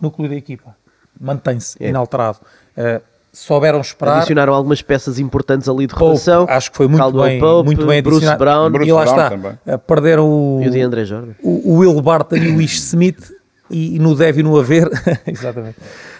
[0.00, 0.76] Núcleo da equipa
[1.20, 1.88] mantém-se É.
[1.88, 2.38] inalterado.
[2.76, 3.00] Uh,
[3.34, 4.18] souberam esperar.
[4.18, 6.46] Adicionaram algumas peças importantes ali de rotação.
[6.48, 8.38] acho que foi muito Caldwell bem, Pope, muito bem Bruce adicionado.
[8.38, 9.30] Brown Bruce e lá Brown está.
[9.30, 9.52] também.
[9.66, 11.32] Uh, perderam o, e o de André Jordan.
[11.42, 13.32] o, o Will Barton e o Ish Smith
[13.70, 14.88] e, no deve e no haver
[15.26, 15.76] exatamente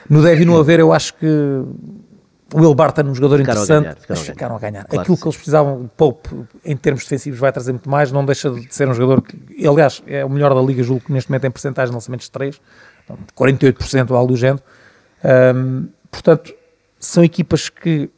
[0.08, 3.60] no deve e no haver eu acho que o Will Barton é um jogador Ficaram
[3.60, 5.82] a interessante ganhar, ficaram mas a ficaram a ganhar Claro aquilo que que eles precisavam
[5.82, 6.28] o Pope
[6.64, 10.02] em termos defensivos vai trazer muito mais não deixa de ser um jogador que aliás
[10.06, 12.60] é o melhor da liga julgo que neste momento tem porcentagem de lançamentos de 3
[13.36, 14.62] 48% ou algo do género
[16.10, 16.52] portanto
[17.04, 18.08] são equipas que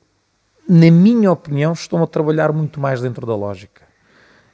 [0.69, 3.85] na minha opinião estão a trabalhar muito mais dentro da lógica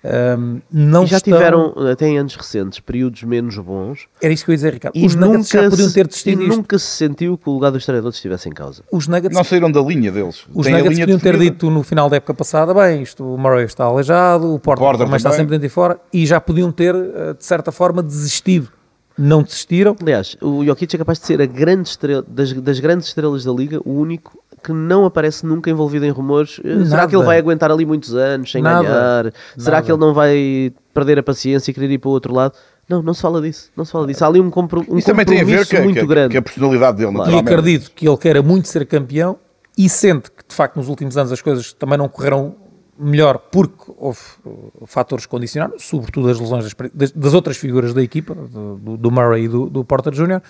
[0.05, 4.09] Ahm, não E já estão- tiveram, até em anos recentes, períodos menos bons.
[4.21, 4.97] era isso que eu ia dizer, Ricardo.
[4.99, 7.85] E Os Nuggets já podiam ter desistido e nunca se sentiu que o lugar dos
[7.87, 8.83] treinadores estivesse em causa.
[8.91, 10.45] Os Nuggets, Não saíram da linha deles.
[10.53, 13.23] os Têm a Nuggets linha podiam ter dito no final da época passada, bem, isto,
[13.25, 16.41] o Murray está aleijado, o Porter, Porter também está sempre dentro e fora, e já
[16.41, 18.71] podiam ter, eh, de certa forma, desistido.
[19.19, 19.95] Não desistiram.
[20.01, 23.53] Aliás, o Jokic é capaz de ser a grande estrela, das, das grandes estrelas da
[23.53, 26.61] liga, o único que não aparece nunca envolvido em rumores.
[26.65, 27.09] Eh, Será Nada.
[27.09, 28.83] que ele vai aguentar ali muitos anos sem Nada.
[28.83, 29.33] ganhar?
[29.59, 29.87] Será Nada.
[29.87, 32.55] que ele não vai perder a paciência e querer ir para o outro lado?
[32.89, 33.71] Não, não se fala disso.
[33.77, 34.25] Não se fala disso.
[34.25, 36.07] Há ali um, compro, um Isso também tem a ver compromisso com a- muito que,
[36.07, 36.29] grande.
[36.31, 37.49] que a personalidade dele, E naturalmente.
[37.53, 39.37] acredito que ele queira muito ser campeão
[39.77, 42.55] e sente que, de facto, nos últimos anos as coisas também não correram
[43.03, 48.35] melhor porque houve uh, fatores condicionados, sobretudo as lesões das, das- outras figuras da equipa,
[48.35, 50.41] do, do- Murray e do, do Porter Jr.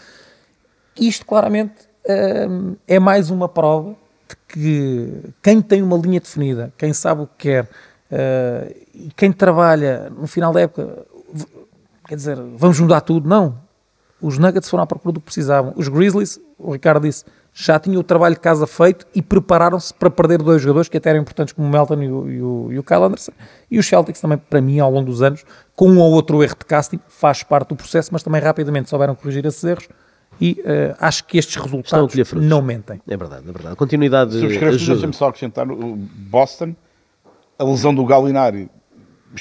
[0.98, 1.74] Isto claramente
[2.86, 3.94] é mais uma prova
[4.28, 9.32] de que quem tem uma linha definida, quem sabe o que quer, uh, e quem
[9.32, 11.06] trabalha no final da época,
[12.06, 13.58] quer dizer, vamos mudar tudo, não.
[14.20, 15.72] Os Nuggets foram à procura do que precisavam.
[15.76, 20.10] Os Grizzlies, o Ricardo disse, já tinham o trabalho de casa feito e prepararam-se para
[20.10, 22.78] perder dois jogadores que até eram importantes como o Melton e o, e o, e
[22.78, 23.32] o Kyle Anderson.
[23.70, 25.44] E os Celtics também, para mim, ao longo dos anos,
[25.76, 29.14] com um ou outro erro de casting, faz parte do processo, mas também rapidamente souberam
[29.14, 29.86] corrigir esses erros
[30.40, 33.00] e eh, acho que estes resultados não mentem.
[33.06, 33.74] É verdade, é verdade.
[33.74, 34.92] A continuidade Subscrevo, ajuda.
[34.92, 36.74] deixa-me só acrescentar o Boston,
[37.58, 38.70] a lesão do Galinari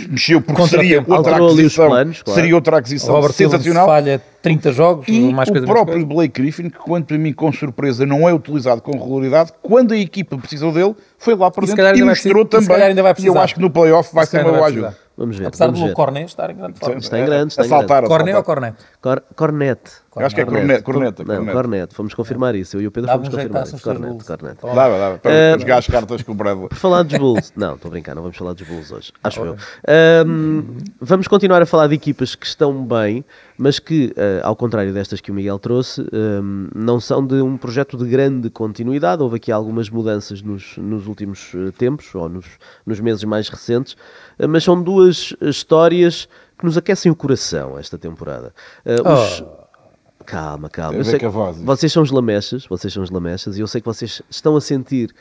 [0.09, 2.39] mexeu porque seria outra aquisição, planos, claro.
[2.39, 3.85] seria outra aquisição Robert sensacional.
[3.85, 6.05] falha 30 jogos, E mais o próprio coisa.
[6.05, 9.97] Blake Griffin, que quanto para mim, com surpresa, não é utilizado com regularidade, quando a
[9.97, 12.87] equipa precisou dele, foi lá para E dentro e mostrou precisar- se também.
[12.87, 13.41] ainda vai E eu precisar.
[13.43, 14.81] acho que no playoff vai Se ser uma boa ajuda.
[14.87, 15.01] precisar.
[15.17, 15.47] Vamos ver.
[15.47, 15.93] Apesar vamos do ver.
[15.93, 16.97] Cornet estar em grande forma.
[16.97, 18.07] Está em grande, está em grande.
[18.07, 18.43] Cornet ou.
[18.43, 18.75] Cornet?
[19.01, 19.79] Cor Cornet.
[20.13, 21.53] Eu acho que é corneta, corneta, Não, corneta.
[21.57, 21.93] Cornet.
[21.95, 22.75] Fomos confirmar isso.
[22.75, 23.71] Eu e o Pedro Dava fomos um confirmar isso.
[23.73, 24.27] nos teus Cornet, Bulls.
[24.27, 24.57] Cornet.
[24.59, 24.75] Toma.
[24.75, 26.67] Dava, dava, para Eh, jogar as cartas com o Bradley.
[26.67, 29.39] Por falar dos Bulls, não, estou a brincar, não vamos falar dos Bulls hoje, acho
[29.45, 29.55] eu.
[29.87, 30.63] Ahm,
[30.99, 33.23] vamos continuar a falar de equipas que estão bem,
[33.57, 37.55] mas que, ah, ao contrário destas que o Miguel trouxe, ahm, não são de um
[37.57, 39.23] projeto de grande continuidade.
[39.23, 42.45] Houve aqui algumas mudanças nos, nos últimos eh, tempos, ou nos,
[42.85, 43.95] nos meses mais recentes,
[44.49, 48.53] mas são duas histórias que nos aquecem o coração esta temporada.
[48.85, 49.43] Os-
[50.25, 50.97] Calma, calma.
[50.97, 51.57] Eu sei voz.
[51.57, 54.61] vocês são os lamechas, vocês são os lamechas, e eu sei que vocês estão a
[54.61, 55.13] sentir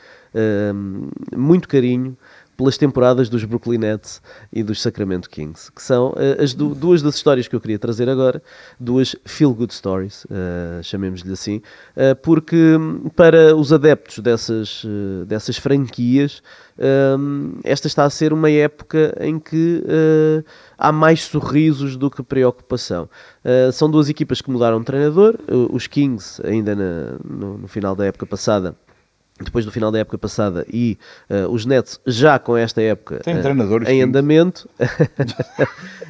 [0.73, 2.17] hum, muito carinho
[2.61, 4.21] pelas temporadas dos Brooklyn Nets
[4.53, 7.79] e dos Sacramento Kings, que são uh, as du duas das histórias que eu queria
[7.79, 8.39] trazer agora,
[8.79, 11.57] duas feel-good stories, uh, chamemos-lhe assim,
[11.97, 14.85] uh, porque hum, para os adeptos dessas,
[15.25, 16.43] dessas franquias,
[17.17, 19.83] um, esta está a ser uma época em que
[20.77, 23.09] há mais sorrisos do que preocupação.
[23.73, 25.35] são duas equipas que mudaram de treinador,
[25.71, 28.75] os Kings, ainda na, no, no final da época passada,
[29.45, 30.97] depois do final da época passada e
[31.29, 35.65] uh, os Nets já com esta época uh, em andamento uh,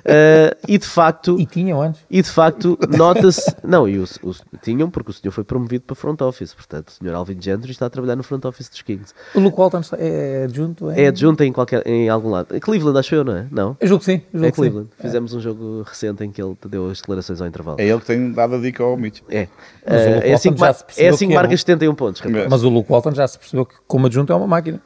[0.68, 2.02] e de facto e tinham antes.
[2.10, 5.96] e de facto nota-se não e os, os, tinham porque o senhor foi promovido para
[5.96, 9.14] front office portanto o senhor Alvin Gentry está a trabalhar no front office dos Kings.
[9.36, 11.02] O Luke Walton é adjunto em...
[11.02, 12.60] é adjunto em qualquer em algum lado.
[12.60, 13.48] Cleveland acho eu não é?
[13.52, 13.78] Não?
[13.80, 14.90] Eu julgo que sim julgo é Cleveland.
[14.98, 15.02] Sim.
[15.02, 17.80] fizemos um jogo recente em que ele deu as declarações ao intervalo.
[17.80, 19.22] É ele que tem dado a dica ao Mitch.
[19.30, 19.48] É.
[19.84, 20.64] É assim que,
[20.98, 23.76] é assim que marca 71 pontos mas o Luke Walton já já se percebeu que
[23.88, 24.82] como adjunto é uma máquina.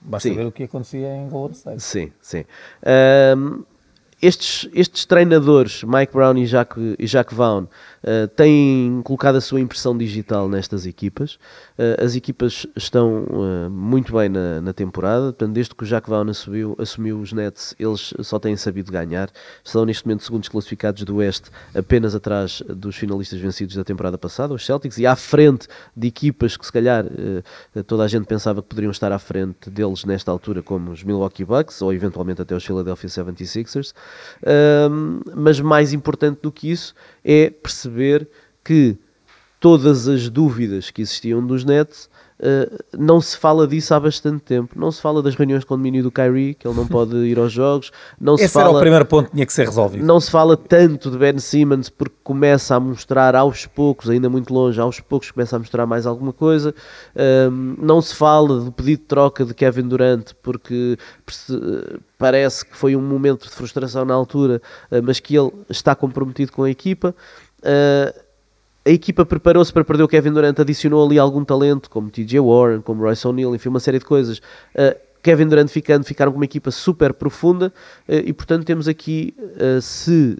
[0.00, 0.34] Basta sim.
[0.34, 1.82] ver o que acontecia em Golden State.
[1.82, 2.44] Sim, sim.
[3.36, 3.64] Um,
[4.20, 7.66] estes, estes treinadores, Mike Brown e Jacques, e Jacques Vaughn,
[8.06, 11.34] uh, têm colocado a sua impressão digital nestas equipas.
[11.78, 16.08] Uh, as equipas estão uh, muito bem na, na, temporada, portanto, desde que o Jacques
[16.08, 19.28] Vaughn assumiu, assumiu os Nets, eles só têm sabido ganhar.
[19.64, 24.54] São neste momento segundos classificados do Oeste, apenas atrás dos finalistas vencidos da temporada passada,
[24.54, 25.66] os Celtics, e à frente
[25.96, 27.04] de equipas que se calhar
[27.86, 31.44] toda a gente pensava que poderiam estar à frente deles nesta altura, como os Milwaukee
[31.44, 33.92] Bucks ou eventualmente até os Philadelphia 76ers.
[34.90, 37.95] Um, mas mais importante do que isso é perceber
[38.62, 38.98] que
[39.60, 44.78] todas as dúvidas que existiam dos Nets Uh, não se fala disso há bastante tempo.
[44.78, 47.50] Não se fala das reuniões de condomínio do Kyrie, que ele não pode ir aos
[47.50, 47.90] jogos.
[48.20, 50.04] Não Esse se fala, era o primeiro ponto que tinha que ser resolvido.
[50.04, 54.52] Não se fala tanto de Ben Simmons porque começa a mostrar aos poucos, ainda muito
[54.52, 56.74] longe, aos poucos começa a mostrar mais alguma coisa.
[57.14, 60.98] Uh, não se fala do pedido de troca de Kevin Durant porque
[62.18, 66.52] parece que foi um momento de frustração na altura, uh, mas que ele está comprometido
[66.52, 67.14] com a equipa.
[67.66, 68.26] Uh,
[68.84, 72.80] a equipa preparou-se para perder o Kevin Durant, adicionou ali algum talento, como TJ Warren,
[72.80, 74.38] como Royce O'Neal, enfim, uma série de coisas.
[74.38, 77.72] Uh, Kevin Durant ficando, ficaram com uma equipa super profunda
[78.08, 79.34] uh, e, portanto, temos aqui,
[79.82, 80.38] se,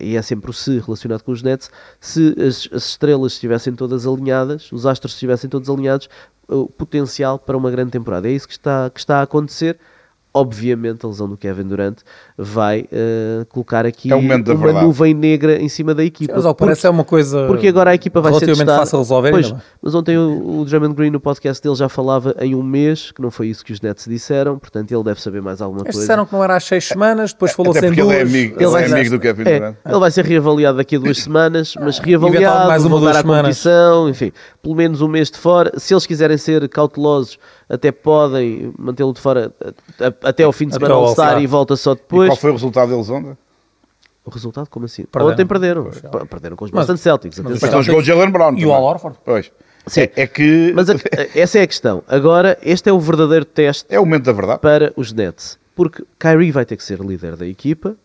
[0.00, 4.04] e é sempre o se relacionado com os Nets, se as, as, estrelas estivessem todas
[4.04, 6.08] alinhadas, os astros estivessem todos alinhados,
[6.48, 8.28] o potencial para uma grande temporada.
[8.28, 9.78] É isso que está, que está a acontecer
[10.36, 11.98] obviamente a lesão do Kevin Durant
[12.36, 14.84] vai uh, colocar aqui é uma verdade.
[14.84, 16.32] nuvem negra em cima da equipa.
[16.32, 18.76] Sim, mas ao parece é uma coisa porque agora a equipa vai ser testada.
[18.76, 19.30] fácil resolver.
[19.30, 23.10] Pois, mas ontem o, o Drummond Green no podcast dele já falava em um mês,
[23.10, 25.94] que não foi isso que os Nets disseram, portanto ele deve saber mais alguma Eles
[25.94, 26.00] coisa.
[26.00, 27.98] disseram que não era às seis semanas, depois falou-se em duas.
[27.98, 29.76] Ele é amigo, ele, é amigo do Kevin é, Durant.
[29.86, 34.08] Ele vai ser reavaliado daqui a duas semanas, mas reavaliado, mais uma, voltar à competição,
[34.08, 35.72] enfim, pelo menos um mês de fora.
[35.78, 37.38] Se eles quiserem ser cautelosos,
[37.68, 39.52] até podem mantê-lo de fora
[40.22, 42.26] até ao fim de semana All-Star e volta só depois.
[42.26, 43.36] E qual foi o resultado deles ontem?
[44.24, 45.04] O resultado, como assim?
[45.04, 45.32] Perderam.
[45.32, 45.82] Ontem perderam.
[45.84, 46.28] Pois.
[46.28, 47.38] Perderam com os Boston Celtics.
[47.38, 48.56] Mas então jogou Jalen Brown.
[48.56, 49.18] E o Al Orford.
[49.24, 49.52] Pois.
[49.86, 50.00] Sim.
[50.00, 50.72] É, é que...
[50.74, 50.94] Mas a,
[51.32, 52.02] essa é a questão.
[52.08, 54.58] Agora, este é o verdadeiro teste é o momento da verdade.
[54.60, 55.58] para os Nets.
[55.76, 57.96] Porque Kyrie vai ter que ser líder da equipa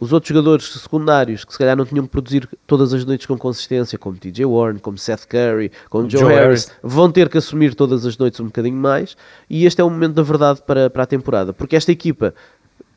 [0.00, 3.36] os outros jogadores secundários que se calhar não tinham que produzir todas as noites com
[3.36, 7.36] consistência, como TJ Warren, como Seth Curry, como Joe, Joe Harris, Harris, vão ter que
[7.36, 9.16] assumir todas as noites um bocadinho mais.
[9.48, 12.34] E este é o momento da verdade para, para a temporada, porque esta equipa,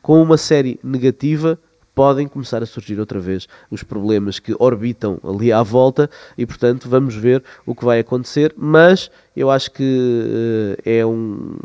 [0.00, 1.58] com uma série negativa,
[1.94, 6.08] podem começar a surgir outra vez os problemas que orbitam ali à volta.
[6.38, 8.54] E portanto vamos ver o que vai acontecer.
[8.56, 11.56] Mas eu acho que uh, é um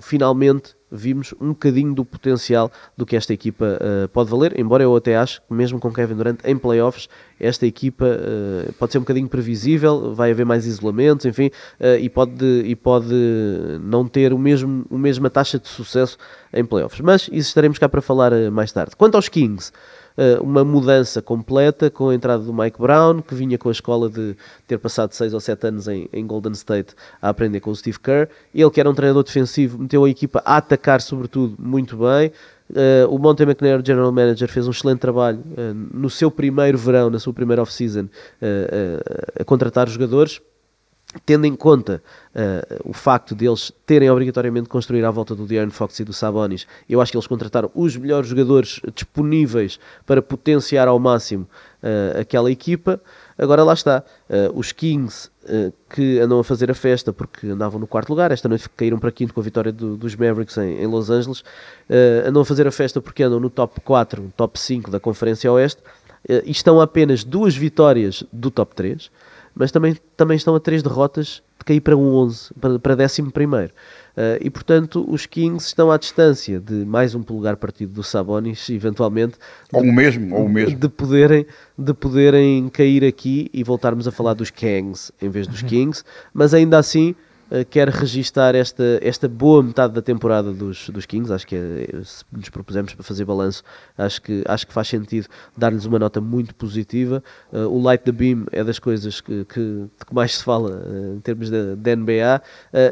[0.00, 4.94] finalmente vimos um bocadinho do potencial do que esta equipa uh, pode valer, embora eu
[4.94, 9.02] até acho que mesmo com Kevin Durant em playoffs, esta equipa uh, pode ser um
[9.02, 11.50] bocadinho previsível, vai haver mais isolamentos, enfim,
[11.80, 13.14] uh, e, pode, e pode
[13.82, 16.18] não ter o mesmo, a mesma taxa de sucesso
[16.52, 17.00] em playoffs.
[17.00, 18.96] Mas isso estaremos cá para falar mais tarde.
[18.96, 19.72] Quanto aos Kings,
[20.42, 24.36] uma mudança completa com a entrada do Mike Brown, que vinha com a escola de
[24.66, 27.98] ter passado 6 ou 7 anos em, em, Golden State a aprender com o Steve
[27.98, 28.28] Kerr.
[28.54, 32.32] Ele, que era um treinador defensivo, meteu a equipa a atacar, sobretudo, muito bem.
[32.70, 37.10] Uh, o Monte McNair, General Manager, fez um excelente trabalho uh, no seu primeiro verão,
[37.10, 40.40] na sua primeira off-season, uh, a contratar jogadores
[41.26, 42.02] tendo em conta
[42.34, 46.04] uh, o facto de eles terem obrigatoriamente de construir à volta do De'Aaron Fox e
[46.04, 51.48] do Sabonis, eu acho que eles contrataram os melhores jogadores disponíveis para potenciar ao máximo
[51.82, 53.00] uh, aquela equipa.
[53.36, 55.30] Agora lá está, uh, os Kings
[55.88, 59.10] que andam a fazer a festa porque andavam no quarto lugar, esta noite caíram para
[59.10, 61.42] quinto com a vitória do, dos Mavericks em, em Los Angeles,
[62.24, 65.82] andam a fazer a festa porque andam no top 4, top 5 da Conferência Oeste
[66.44, 69.10] e estão apenas duas vitórias do top 3
[69.60, 73.30] mas também, também estão a três derrotas de cair para um 11, para, para décimo
[73.30, 73.70] primeiro.
[74.16, 78.70] Uh, e portanto, os Kings estão à distância de mais um polegar partido do Sabonis,
[78.70, 79.34] eventualmente.
[79.70, 80.78] Ou o mesmo, ou o mesmo.
[80.78, 81.44] De poderem,
[81.76, 86.54] de poderem cair aqui e voltarmos a falar dos Kangs em vez dos Kings, mas
[86.54, 87.14] ainda assim
[87.50, 91.32] uh, quero registar esta, esta boa metade da temporada dos, dos Kings.
[91.32, 93.62] Acho que é, se nos propusemos para fazer balanço,
[93.96, 97.22] acho que, acho que faz sentido dar-lhes uma nota muito positiva.
[97.52, 101.16] Uh, o Light the Beam é das coisas que, que, que mais se fala uh,
[101.16, 102.42] em termos de, de NBA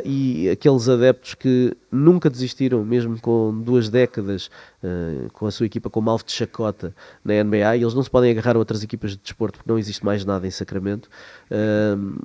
[0.05, 4.51] e aqueles adeptos que nunca desistiram, mesmo com duas décadas,
[4.83, 8.11] uh, com a sua equipa como alvo de chacota na NBA, e eles não se
[8.11, 11.09] podem agarrar a outras equipas de desporto porque não existe mais nada em Sacramento.
[11.51, 12.19] Uh,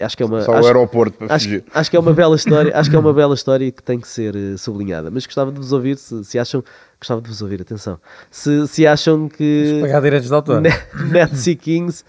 [0.00, 0.42] acho que é uma.
[0.42, 1.64] Só acho, o aeroporto para acho, fugir.
[1.72, 4.08] Acho que é uma bela história, acho que é uma bela história que tem que
[4.08, 5.10] ser uh, sublinhada.
[5.10, 6.62] Mas gostava de vos ouvir se, se acham.
[6.98, 7.98] Gostava de vos ouvir, atenção.
[8.30, 9.78] Se, se acham que.
[9.80, 10.60] Pagar direitos de autor.
[10.60, 12.04] Nets e Kings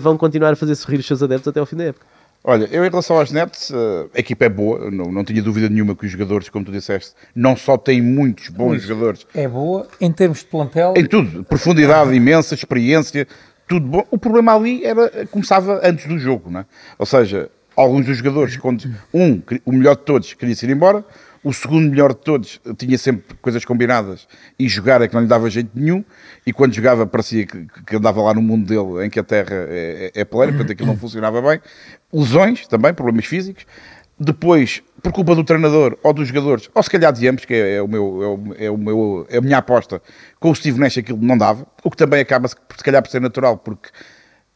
[0.00, 2.06] vão continuar a fazer sorrir os seus adeptos até ao fim da época.
[2.48, 3.72] Olha, eu em relação aos Nets,
[4.14, 7.12] a equipa é boa, não, não tinha dúvida nenhuma que os jogadores, como tu disseste,
[7.34, 9.26] não só têm muitos bons jogadores.
[9.34, 10.94] É boa em termos de plantel.
[10.96, 13.26] Em tudo, profundidade imensa, experiência,
[13.66, 14.06] tudo bom.
[14.12, 16.66] O problema ali era, começava antes do jogo, não é?
[16.96, 21.04] Ou seja, alguns dos jogadores, quando um, o melhor de todos, queria ir embora,
[21.44, 24.26] o segundo melhor de todos tinha sempre coisas combinadas
[24.58, 26.04] e jogar é que não lhe dava jeito nenhum.
[26.44, 29.54] E quando jogava, parecia que, que andava lá no mundo dele em que a terra
[29.54, 31.60] é, é, é plana, portanto aquilo não funcionava bem.
[32.12, 33.64] Lesões também, problemas físicos.
[34.18, 37.76] Depois, por culpa do treinador ou dos jogadores, ou se calhar de ambos, que é,
[37.76, 40.02] é, o meu, é, o, é, o meu, é a minha aposta,
[40.40, 43.20] com o Steve Nash aquilo não dava, o que também acaba, se calhar, por ser
[43.20, 43.90] natural, porque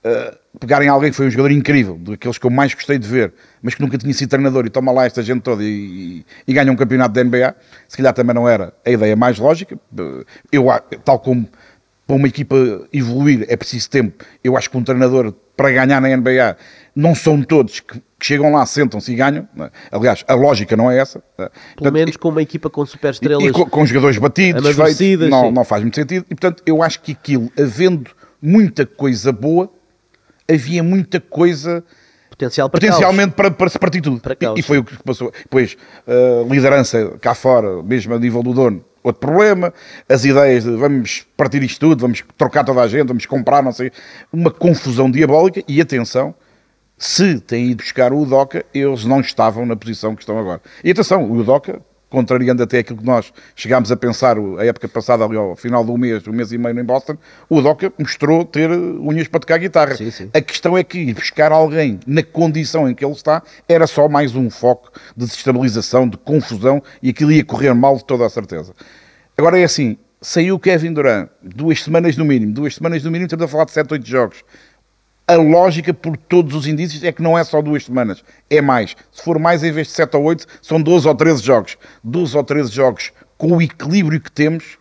[0.04, 3.32] uh, pegarem alguém que foi um jogador incrível, daqueles que eu mais gostei de ver,
[3.62, 6.52] mas que nunca tinha sido treinador e toma lá esta gente toda e, e, e
[6.52, 7.54] ganha um campeonato da NBA,
[7.88, 9.78] se calhar também não era a ideia mais lógica.
[10.52, 10.66] Eu,
[11.04, 11.48] tal como
[12.06, 12.56] para uma equipa
[12.92, 16.56] evoluir é preciso tempo, eu acho que um treinador para ganhar na NBA
[16.96, 19.48] não são todos que, que chegam lá, sentam-se e ganham.
[19.58, 19.70] É?
[19.92, 21.18] Aliás, a lógica não é essa.
[21.18, 21.44] É?
[21.44, 23.44] Pelo portanto, menos com uma equipa com super estrelas.
[23.44, 26.24] E, com, com, jogadores batidos, feitos, não, não faz muito sentido.
[26.28, 28.10] E portanto, eu acho que aquilo, havendo
[28.42, 29.70] muita coisa boa,
[30.50, 31.84] havia muita coisa
[32.40, 34.22] Potencial para potencialmente para, para se partir tudo.
[34.56, 35.30] E, e, foi o que passou.
[35.30, 39.74] Depois, uh, liderança cá fora, mesmo a nível do dono, outro problema.
[40.08, 43.72] As ideias de vamos partir isto tudo, vamos trocar toda a gente, vamos comprar, não
[43.72, 43.92] sei.
[44.32, 45.62] Uma confusão diabólica.
[45.68, 46.34] E atenção,
[46.96, 50.62] se têm ido buscar o Udoca, eles não estavam na posição que estão agora.
[50.82, 55.24] E atenção, o Udoca contrariando até aquilo que nós chegámos a pensar a época passada,
[55.24, 57.16] ali ao final do mês, um mês e meio em Boston,
[57.48, 59.94] o Doca mostrou ter unhas para tocar guitarra.
[59.94, 60.30] Sim, sim.
[60.34, 64.08] A questão é que ir buscar alguém na condição em que ele está era só
[64.08, 68.28] mais um foco de desestabilização, de confusão e aquilo ia correr mal de toda a
[68.28, 68.74] certeza.
[69.38, 73.26] Agora é assim, saiu o Kevin Durant, duas semanas no mínimo, duas semanas no mínimo,
[73.26, 74.44] estamos a falar de 7, 8 jogos
[75.30, 78.96] a lógica, por todos os indícios, é que não é só duas semanas, é mais.
[79.12, 81.78] Se for mais, em vez de 7 ou 8, são 12 ou 13 jogos.
[82.02, 84.76] 12 ou 13 jogos com o equilíbrio que temos,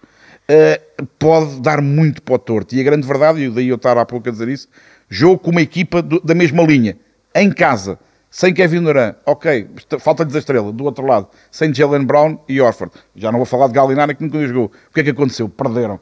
[0.50, 2.74] uh, pode dar muito para o torto.
[2.74, 4.68] E a grande verdade, e daí eu estar há pouco a dizer isso,
[5.08, 6.98] jogo com uma equipa do, da mesma linha,
[7.36, 8.00] em casa,
[8.32, 9.68] sem Kevin Durant, ok,
[10.00, 12.92] falta-lhes a estrela, do outro lado, sem Jalen Brown e Orford.
[13.16, 14.66] Já não vou falar de Galinara que nunca jogou.
[14.66, 15.48] O que é que aconteceu?
[15.48, 16.00] Perderam.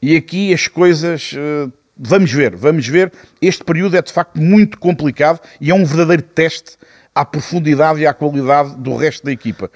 [0.00, 1.32] E aqui as coisas...
[1.34, 3.12] Uh, Vamos ver, vamos ver.
[3.40, 6.76] Este período é de facto muito complicado e é um verdadeiro teste
[7.14, 9.70] à profundidade e à qualidade do resto da equipa.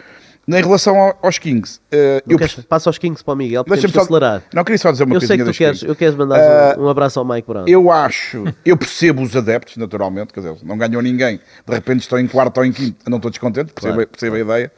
[0.48, 4.02] Em relação aos Kings, uh, eu queres, passa aos Kings para o Miguel, deixa-me só,
[4.02, 4.44] acelerar.
[4.54, 5.24] Não, queria só dizer uma coisa.
[5.24, 7.64] Eu sei que tu queres, eu queres mandar uh, um, abraço ao Mike Brown.
[7.66, 12.16] Eu acho, eu percebo os adeptos, naturalmente, quer dizer, não ganhou ninguém, de repente estão
[12.16, 14.72] em quarto ou em quinto, não estou descontente, percebo, claro, percebo a ideia.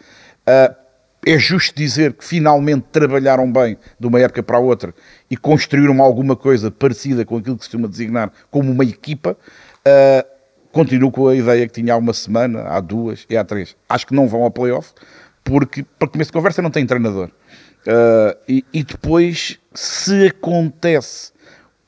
[0.49, 0.89] Uh,
[1.27, 4.95] é justo dizer que finalmente trabalharam bem de uma época para a outra
[5.31, 9.37] e construíram alguma coisa parecida com aquilo que se costuma designar como uma equipa.
[9.81, 10.39] Uh,
[10.73, 13.77] continuo com a ideia que tinha há uma semana, há duas e há três.
[13.89, 14.93] Acho que não vão ao playoff
[15.45, 17.31] porque, para começo de conversa, não tem treinador.
[17.87, 21.33] Uh, e, e, depois, se acontece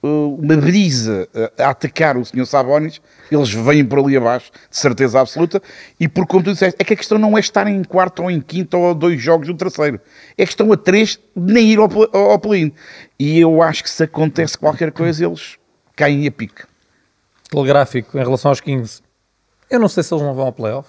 [0.02, 2.46] uma brisa a atacar o Sr.
[2.46, 5.62] Sabonis, eles vêm por ali abaixo, de certeza absoluta,
[5.98, 8.30] e por como tu disseste, é que a questão não é estar em quarto ou
[8.30, 10.00] em quinto ou dois jogos do terceiro,
[10.38, 12.72] é que estão a três de nem ir ao, ao, ao play-in.
[13.18, 15.58] E eu acho que se acontece qualquer coisa, eles
[15.94, 16.64] caem a pique.
[17.50, 19.02] Telegráfico, em relação aos Kings,
[19.68, 20.88] eu não sei se eles não vão ao playoff.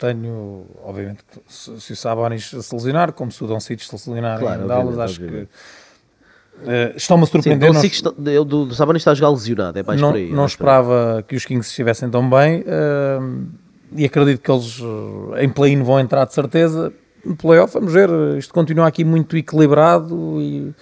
[0.00, 4.40] Tenho, obviamente, se, se o Sabonis se lesionar, como se o Don Cic se lesionar
[4.40, 5.48] claro, em Dallas, acho que
[6.62, 7.74] Uh, Estão-me a surpreender.
[7.74, 10.30] Sim, não, do, do Sabonis está a jogar lesionado, é mais não, por aí.
[10.30, 13.46] Não esperava que os Kings estivessem tão bem uh,
[13.94, 14.80] e acredito que eles
[15.38, 16.92] em play-in vão entrar de certeza.
[17.24, 20.74] No playoff, vamos ver, isto continua aqui muito equilibrado e,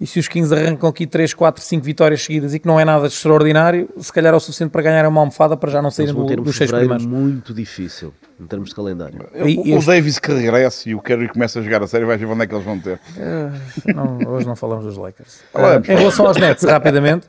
[0.00, 2.84] E se os Kings arrancam aqui 3, 4, 5 vitórias seguidas e que não é
[2.84, 6.14] nada extraordinário, se calhar é o suficiente para ganhar uma almofada para já não saírem
[6.14, 7.04] do, um dos seis primeiros.
[7.04, 9.28] muito difícil em termos de calendário.
[9.34, 12.06] E- e o, os- Davis que regressa e o Curry começa a jogar a sério,
[12.06, 13.00] vai ver onde é que eles vão ter.
[13.16, 15.40] Eh, não, hoje não falamos dos Lakers.
[15.52, 15.88] Falamos.
[15.88, 17.26] Em relação aos Nets, rapidamente,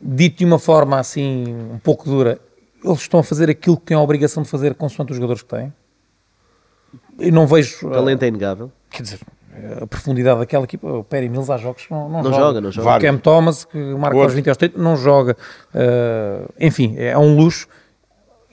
[0.00, 1.44] dito de uma forma assim
[1.74, 2.38] um pouco dura,
[2.84, 5.48] eles estão a fazer aquilo que têm a obrigação de fazer consoante os jogadores que
[5.48, 5.72] têm.
[7.18, 7.86] E não vejo.
[7.86, 8.70] O talento é inegável.
[8.90, 9.18] quer dizer,
[9.82, 12.70] a profundidade daquela equipa, o Perry Mills há jogos que não, não, Não joga, não
[12.70, 12.96] joga.
[12.96, 14.36] O Cam Thomas, que marca aos Outro.
[14.36, 15.36] 20 aos 30, não joga.
[15.74, 17.66] Eh, enfim, é um luxo.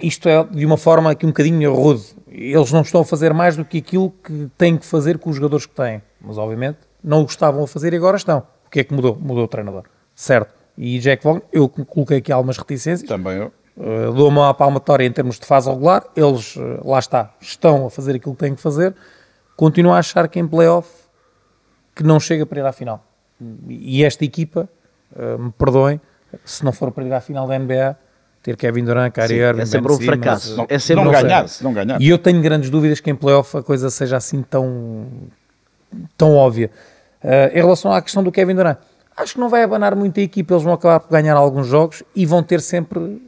[0.02, 2.04] Isto é de uma forma aqui um bocadinho rude.
[2.28, 5.36] Eles não estão a fazer mais do que aquilo que têm que fazer com os
[5.38, 6.02] jogadores que têm.
[6.20, 8.40] Mas, obviamente, não o estavam a fazer e agora estão.
[8.66, 9.16] O que é que mudou?
[9.16, 9.84] Mudou o treinador.
[10.14, 10.54] Certo.
[10.78, 13.08] E Jack Vaughn, eu coloquei aqui algumas reticências.
[13.08, 13.52] Também eu.
[13.78, 17.90] Uh, dou uma palmatória em termos de fase regular, eles, uh, lá está, estão a
[17.90, 18.96] fazer aquilo que têm que fazer,
[19.58, 20.90] continuo a achar que em playoff
[21.94, 23.04] que não chega para ir à final.
[23.68, 24.70] E esta equipa,
[25.14, 26.00] uh, me perdoem,
[26.46, 27.98] se não for para ir à final da NBA,
[28.46, 30.56] ter Kevin Durant, Kyrie Sim, Irving, é sempre um Simmons, fracasso.
[30.56, 32.00] Não, É sempre não um ganhar, não ganhar.
[32.00, 35.08] e eu tenho grandes dúvidas que em playoff a coisa seja assim tão,
[36.16, 36.70] tão óbvia.
[37.24, 38.78] Uh, em relação à questão do Kevin Durant,
[39.18, 42.04] acho que não vai abanar muito a equipa, eles vão acabar por ganhar alguns jogos
[42.16, 43.20] e vão ter sempre uh,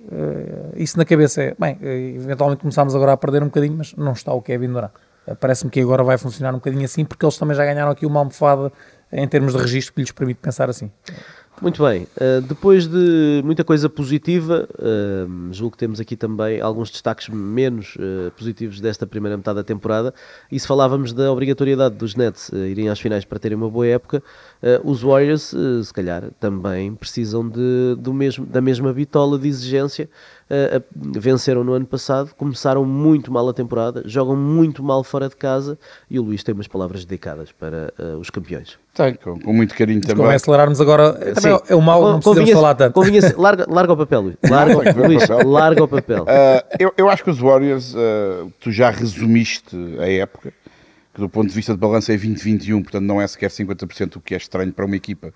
[0.75, 1.41] isso na cabeça.
[1.41, 4.91] É, Bem, eventualmente começámos agora a perder um bocadinho, mas não está o Kevin Durant.
[5.27, 8.05] Uh, Parece-me que agora vai funcionar um bocadinho assim, porque eles também já ganharam aqui
[8.05, 8.71] uma almofada
[9.11, 10.91] em termos de registro que lhes permite pensar assim.
[11.59, 16.91] Muito bem, uh, depois de muita coisa positiva, uh, julgo que temos aqui também alguns
[16.91, 20.13] destaques menos uh, positivos desta primeira metade da temporada.
[20.51, 24.21] E se falávamos da obrigatoriedade dos Nets irem às finais para terem uma boa época,
[24.83, 25.53] os Warriors,
[25.83, 30.09] se calhar, também precisam de, do mesmo, da mesma bitola de exigência.
[30.49, 30.81] Uh,
[31.19, 35.77] venceram no ano passado, começaram muito mal a temporada, jogam muito mal fora de casa
[36.09, 38.79] e o Luís tem umas palavras dedicadas para uh, os campeões.
[38.93, 40.25] Tem, com, com muito carinho também.
[40.33, 41.11] acelerarmos agora.
[41.11, 41.63] Também Sim.
[41.67, 42.97] é o mal, não precisamos falar tanto.
[43.37, 44.37] larga, larga o papel, Luís.
[44.49, 45.49] Larga, Luís, papel.
[45.49, 46.25] larga o papel.
[46.25, 47.93] Ah, eu, eu acho que os Warriors,
[48.61, 50.53] tu já resumiste a época,
[51.13, 54.21] que do ponto de vista de balanço é 2021, portanto não é sequer 50%, o
[54.21, 55.33] que é estranho para uma equipa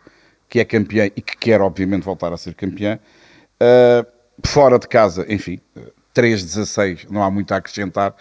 [0.47, 2.97] que é campeã e que quer, obviamente, voltar a ser campeã.
[3.59, 4.05] Ah,
[4.45, 5.59] fora de casa, enfim,
[6.15, 8.13] 3-16, não há muito a acrescentar.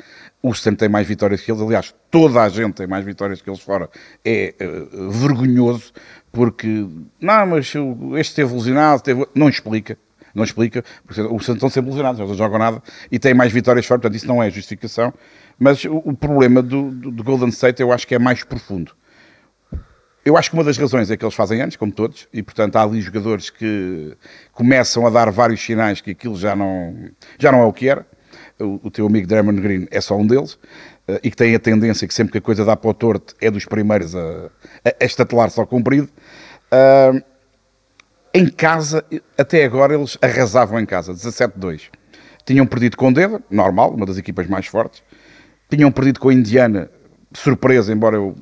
[0.43, 3.51] O Houston tem mais vitórias que eles, aliás, toda a gente tem mais vitórias que
[3.51, 3.91] eles fora.
[4.25, 5.93] É ah, vergonhoso,
[6.33, 6.87] porque,
[7.21, 9.27] não, mas o- este teve lesionado, teve...
[9.35, 9.99] não explica.
[10.33, 13.53] Não explica, porque os Santos estão sempre lesionados, eles não jogam nada e têm mais
[13.53, 15.13] vitórias fora, portanto isso não é justificação.
[15.59, 18.93] Mas o, o problema do, do, do Golden State eu acho que é mais profundo.
[20.25, 22.77] Eu acho que uma das razões é que eles fazem anos, como todos, e portanto
[22.77, 24.17] há ali jogadores que
[24.53, 26.95] começam a dar vários sinais que aquilo já não,
[27.39, 28.07] já não é o que era.
[28.59, 30.59] O, o teu amigo Draymond Green é só um deles,
[31.09, 33.35] eh, e que tem a tendência que sempre que a coisa dá para o torto
[33.41, 34.51] é dos primeiros a,
[34.85, 36.09] a, a estatelar só comprido.
[36.71, 37.13] Ah,
[38.33, 39.05] em casa,
[39.37, 41.89] até agora eles arrasavam em casa, 17-2.
[42.45, 45.03] Tinham perdido com Denver, normal, uma das equipas mais fortes.
[45.69, 46.89] Tinham perdido com a Indiana,
[47.33, 48.37] surpresa, embora eu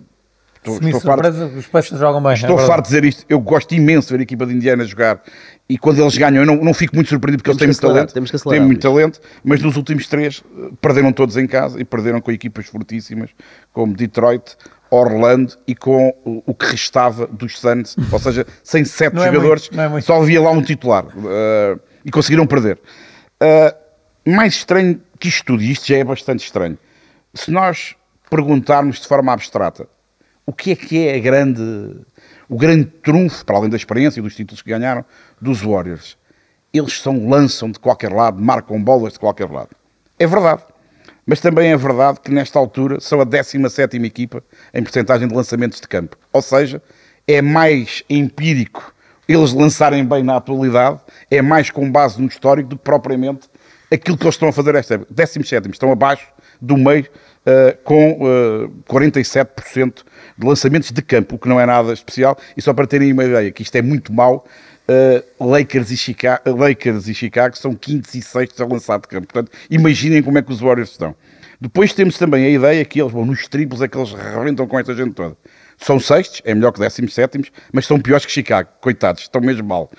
[0.69, 2.31] estou, Se me estou farto, surpresa, os Peixes jogam bem.
[2.31, 2.66] é estou verdade.
[2.69, 3.25] farto de dizer isto.
[3.29, 5.23] Eu gosto imenso de ver a equipa de Indiana jogar
[5.69, 7.99] e quando eles ganham eu não, não fico muito surpreendido porque Temos eles têm muito
[7.99, 8.14] acelerar, talento.
[8.14, 11.81] temos que acelerar, têm muito talento, mas nos últimos três eh, perderam todos em casa
[11.81, 13.31] e perderam com equipas fortíssimas
[13.73, 14.57] como Detroit,
[14.91, 19.27] Orlando e com o, o que restava dos Suns, ou seja, sem sete Não é
[19.27, 20.05] jogadores, muito, é muito.
[20.05, 22.81] só havia lá um titular eh, e conseguiram perder.
[23.41, 23.75] Eh,
[24.27, 26.79] mais estranho que isto tudo, e isto já é bastante estranho,
[27.35, 27.95] se nós
[28.31, 29.87] perguntarmos de forma abstrata
[30.49, 31.61] o que é que é grande,
[32.49, 35.05] o grande trunfo, para além da experiência e dos títulos que ganharam,
[35.39, 36.17] dos Warriors,
[36.73, 39.69] eles são, lançam de qualquer lado, marcam bolas de qualquer lado.
[40.19, 40.63] É verdade.
[41.27, 44.43] Mas também é verdade que nesta altura são a 17ª equipa
[44.73, 46.17] em porcentagem de lançamentos de campo.
[46.33, 46.83] Ou seja,
[47.27, 48.95] é mais empírico
[49.29, 50.99] eles lançarem bem na atualidade,
[51.31, 53.51] é mais com base no histórico do que propriamente
[53.93, 55.13] aquilo que eles estão a fazer esta época.
[55.13, 56.27] 17 estão abaixo
[56.59, 57.07] do meio
[57.85, 60.05] com uh, 47%
[60.37, 62.37] de lançamentos de campo, o que não é nada especial.
[62.57, 64.47] E só para terem uma ideia, que isto é muito mau,
[64.89, 69.27] uh, Lakers, e Chicago, Lakers e Chicago são quintos e sextos a lançar de campo.
[69.27, 71.15] Portanto, imaginem como é que os Warriors estão.
[71.61, 74.79] Depois temos também a ideia que eles vão nos triplos, é que eles rebentam com
[74.79, 75.37] esta gente toda.
[75.77, 78.69] São sextos, é melhor que décimos sétimos, mas são piores que Chicago.
[78.81, 79.91] Coitados, estão mesmo mal.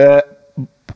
[0.00, 0.41] Uh,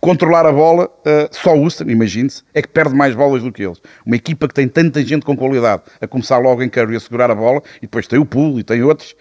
[0.00, 3.64] controlar a bola, uh, só o Houston, imagine-se, é que perde mais bolas do que
[3.64, 3.80] eles.
[4.04, 7.30] Uma equipa que tem tanta gente com qualidade a começar logo em Curry a segurar
[7.30, 9.14] a bola, e depois tem o Poole e tem outros,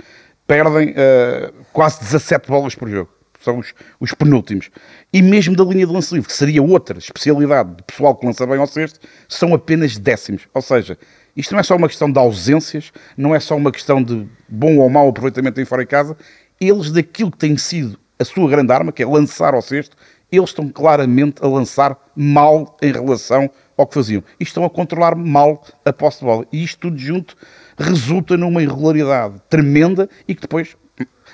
[0.47, 3.09] perdem uh, quase 17 bolas por jogo.
[3.41, 4.71] São os, os, penúltimos.
[5.13, 8.45] E mesmo da linha de lance livre, que seria outra especialidade de pessoal que lança
[8.47, 8.99] bem ao sexto,
[9.29, 10.47] são apenas décimos.
[10.51, 10.97] Ou seja,
[11.37, 14.77] isto não é só uma questão de ausências, não é só uma questão de bom
[14.77, 16.17] ou mau aproveitamento em fora de casa,
[16.59, 19.95] eles daquilo que tem sido a sua grande arma, que é lançar ao cesto,
[20.31, 24.23] eles estão claramente a lançar mal em relação ao que faziam.
[24.39, 26.45] E estão a controlar mal a posse de bola.
[26.51, 27.35] E isto tudo junto
[27.77, 30.75] resulta numa irregularidade tremenda e que depois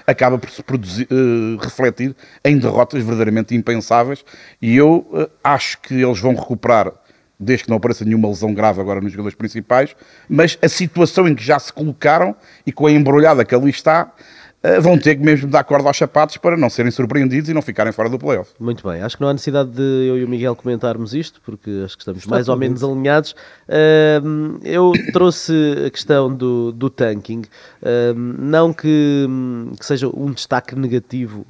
[0.05, 4.23] acaba por se produzir, uh, refletir em derrotas verdadeiramente impensáveis.
[4.61, 6.91] E eu uh, acho que eles vão recuperar,
[7.39, 9.95] desde que não apareça nenhuma lesão grave agora nos jogadores principais,
[10.29, 12.35] mas a situação em que já se colocaram
[12.65, 14.11] e com a embrulhada que ali está,
[14.81, 17.91] vão ter que mesmo dar corda aos sapatos para não serem surpreendidos e não ficarem
[17.91, 18.51] fora do playoff.
[18.59, 21.81] Muito bem, acho que não há necessidade de eu e o Miguel comentarmos isto, porque
[21.83, 23.31] acho que estamos Está mais ou menos alinhados.
[23.67, 25.53] Uh, eu trouxe
[25.87, 29.27] a questão do, do tanking, uh, não que,
[29.79, 31.45] que, seja um destaque negativo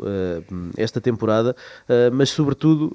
[0.78, 1.56] esta temporada,
[2.12, 2.94] mas sobretudo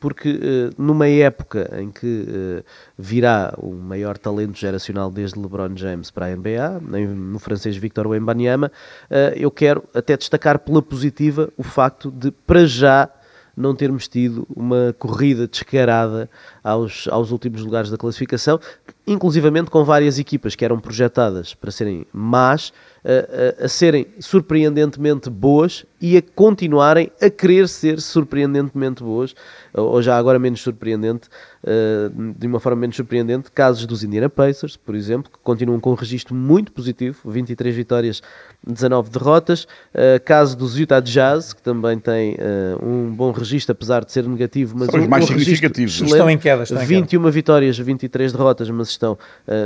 [0.00, 2.64] porque uh, numa época em que uh,
[2.96, 8.70] virá o maior talento geracional desde LeBron James para a NBA, no francês Victor Wembanyama,
[9.10, 13.10] uh, eu quero até destacar pela positiva o facto de, para já,
[13.56, 16.30] não termos tido uma corrida descarada
[16.62, 18.60] aos, aos últimos lugares da classificação,
[19.04, 22.72] inclusivamente com várias equipas que eram projetadas para serem más,
[23.08, 29.34] a, a, a serem surpreendentemente boas e a continuarem a querer ser surpreendentemente boas,
[29.72, 31.28] ou já agora menos surpreendente,
[31.64, 35.90] uh, de uma forma menos surpreendente, casos dos Indiana Pacers, por exemplo, que continuam com
[35.90, 38.22] um registro muito positivo, 23 vitórias,
[38.64, 44.04] 19 derrotas, uh, caso dos Utah Jazz, que também tem uh, um bom registro, apesar
[44.04, 46.00] de ser negativo, mas São um, os mais um significativos.
[46.00, 49.18] Estão em queda, estão 21 em vitórias, 23 derrotas, mas estão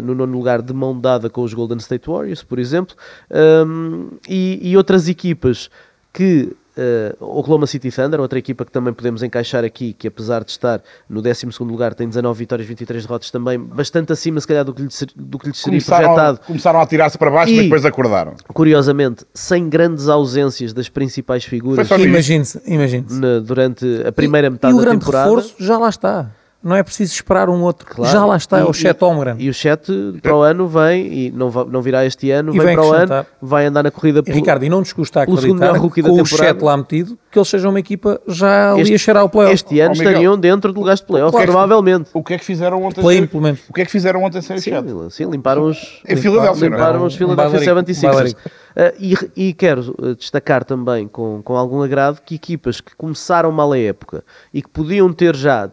[0.03, 2.97] no nono lugar de mão dada com os Golden State Warriors, por exemplo,
[3.33, 5.71] um, e, e outras equipas
[6.13, 10.51] que uh, Oklahoma City Thunder, outra equipa que também podemos encaixar aqui, que apesar de
[10.51, 14.75] estar no 12 lugar, tem 19 vitórias, 23 derrotas também, bastante acima se calhar do
[14.75, 16.41] que lhes, do que lhes seria começaram, projetado.
[16.47, 18.35] Começaram a tirar-se para baixo, e, mas depois acordaram.
[18.53, 21.89] Curiosamente, sem grandes ausências das principais figuras.
[21.91, 23.07] Imagine-se, imagine
[23.45, 25.31] durante a primeira metade e, e da temporada.
[25.31, 26.31] o grande reforço já lá está
[26.63, 27.87] não é preciso esperar um outro.
[27.87, 28.13] Claro.
[28.13, 29.35] Já lá está, e, é o Chet Holmgren.
[29.39, 29.91] E o Chet
[30.23, 33.27] para o ano vem, e não, não virá este ano, vem, vem para o ano,
[33.41, 36.77] vai andar na corrida pelo, Ricardo, e não nos custa acreditar com o Chet lá
[36.77, 39.55] metido, que eles sejam uma equipa já ali este, a cheirar o playoff.
[39.55, 41.47] Este ano oh, estariam dentro de lugares de playoff, claro.
[41.47, 42.11] provavelmente.
[42.15, 43.01] O que é que fizeram ontem?
[43.01, 44.71] Play, ser, o que é que fizeram ontem sem sim,
[45.11, 46.01] sim, limparam os...
[46.09, 48.35] Em Filadélfia, Limparam os Philadelphia 76ers.
[48.73, 53.53] Uh, e, e, quero eh, destacar também com, com algum agrado que equipas que começaram
[53.53, 55.71] mal a época e que podiam ter já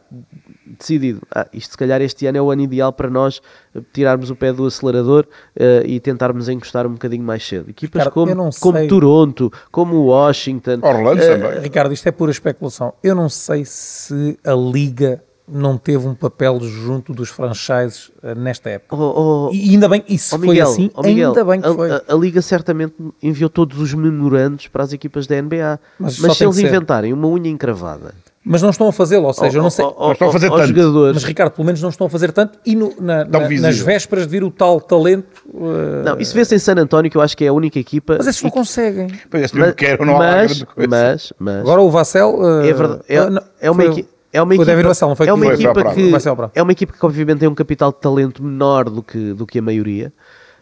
[0.79, 3.41] decidido, ah, isto se calhar este ano é o ano ideal para nós
[3.75, 5.25] eh, tirarmos o pé do acelerador
[5.55, 7.69] uh, e tentarmos encostar um bocadinho mais cedo.
[7.69, 10.79] Equipas Ricardo, como, como Toronto, como Washington.
[10.81, 11.59] Orlando uh, também.
[11.59, 12.93] Ricardo, isto é pura especulação.
[13.03, 15.21] Eu não sei se a Liga
[15.51, 18.95] não teve um papel junto dos franchises nesta época.
[18.95, 21.73] Oh, oh, e ainda bem, isso oh, foi assim, oh, Miguel, ainda bem que a,
[21.73, 21.91] foi.
[21.91, 26.37] A, a, Liga certamente enviou todos os memorandos para as equipas da NBA, mas, mas
[26.37, 28.13] se eles inventarem uma unha encravada
[28.43, 29.85] mas não estão a fazê-lo, ou seja, eu não sei.
[29.97, 30.67] Oh, estão a fazer tanto.
[30.67, 31.15] Jogadores.
[31.15, 34.25] Mas Ricardo, pelo menos não estão a fazer tanto e no, na, na, nas vésperas
[34.25, 35.43] de vir o tal talento.
[35.53, 36.03] Uh...
[36.05, 38.15] Não, isso vê-se em San António, que eu acho que é a única equipa.
[38.17, 39.07] Mas esses não conseguem.
[39.31, 42.39] Mas, mas, quero, não mas, mas, mas, Agora o Vassel.
[42.39, 43.01] Uh, é verdade.
[43.09, 44.09] É, uh, é uma equipa.
[44.31, 46.11] É uma equipa, não foi é uma equipa que,
[46.53, 49.57] é uma equipa que obviamente tem um capital de talento menor do que, do que
[49.57, 50.13] a maioria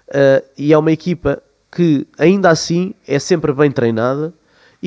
[0.07, 4.33] uh, e é uma equipa que ainda assim é sempre bem treinada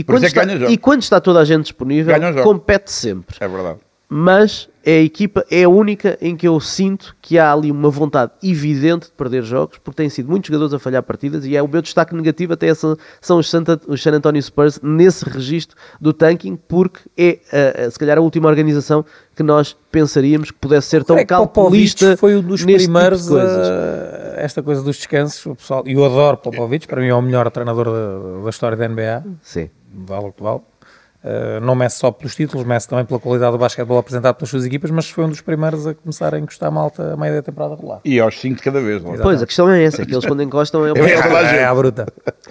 [0.00, 3.36] e quando, é está, e quando está toda a gente disponível, compete sempre.
[3.40, 3.78] É verdade.
[4.12, 7.90] Mas é a equipa, é a única em que eu sinto que há ali uma
[7.90, 11.62] vontade evidente de perder jogos, porque têm sido muitos jogadores a falhar partidas e é
[11.62, 15.76] o meu destaque negativo até são, são os, Santa, os San Antonio Spurs nesse registro
[16.00, 19.04] do tanking, porque é se calhar a última organização
[19.36, 22.16] que nós pensaríamos que pudesse ser tão é calculista.
[22.16, 26.36] foi um dos primeiros tipo a, esta coisa dos descansos, o pessoal, e eu adoro
[26.36, 29.24] Popovich, para mim é o melhor treinador da, da história da NBA.
[29.40, 30.60] Sim vale o que vale.
[31.22, 34.64] Uh, não mece só pelos títulos, mece também pela qualidade do basquetebol apresentado pelas suas
[34.64, 37.42] equipas, mas foi um dos primeiros a começar a encostar a malta a meio da
[37.42, 38.00] temporada regular.
[38.06, 39.18] E aos 5 de cada vez, não é?
[39.18, 41.74] Pois, a questão é essa, é que eles quando encostam é, é, é, é a
[41.74, 42.06] bruta.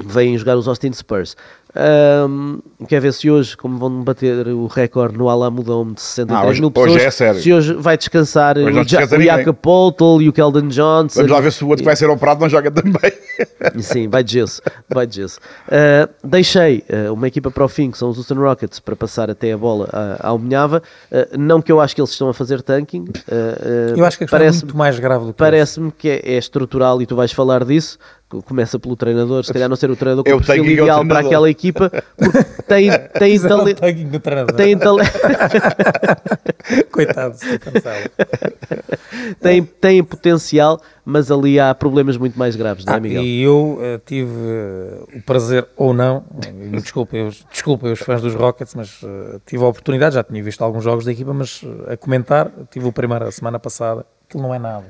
[0.05, 1.35] Vêm jogar os Austin Spurs.
[1.75, 6.41] Um, quer ver se hoje, como vão bater o recorde no Alamo Dome de 63
[6.41, 7.41] ah, hoje, mil pessoas, hoje é sério.
[7.41, 11.19] se hoje vai descansar hoje o, ja o e o Keldon Johnson.
[11.19, 13.11] Vamos lá ver se o outro vai ser operado não joga também.
[13.81, 14.63] Sim, vai de gesso.
[14.89, 15.39] Vai de gesso.
[15.67, 19.29] Uh, deixei uh, uma equipa para o fim, que são os Houston Rockets, para passar
[19.29, 19.87] até a bola
[20.19, 20.81] à Alminhava.
[21.11, 23.05] Uh, não que eu acho que eles estão a fazer tanking.
[23.95, 26.37] eu acho que a parece é muito mais grave do que Parece-me que é, é
[26.37, 27.99] estrutural e tu vais falar disso
[28.45, 31.05] começa pelo treinador, se calhar não ser o treinador com É o o perfil ideal
[31.05, 33.77] para aquela equipa, porque tem, tem talento.
[33.77, 34.55] o tanking do treinador.
[34.55, 35.11] Tem, talento
[36.91, 37.35] Coitado,
[39.41, 43.23] tem, tem potencial, mas ali há problemas muito mais graves, não é, Ah, Miguel?
[43.23, 46.23] e eu eh, tive eh, o prazer, ou não,
[46.81, 50.61] desculpem os, desculpem os fãs dos Rockets, mas eh, tive a oportunidade, já tinha visto
[50.63, 54.53] alguns jogos da equipa, mas a comentar, tive o primeiro a semana passada, aquilo não
[54.53, 54.85] é nada.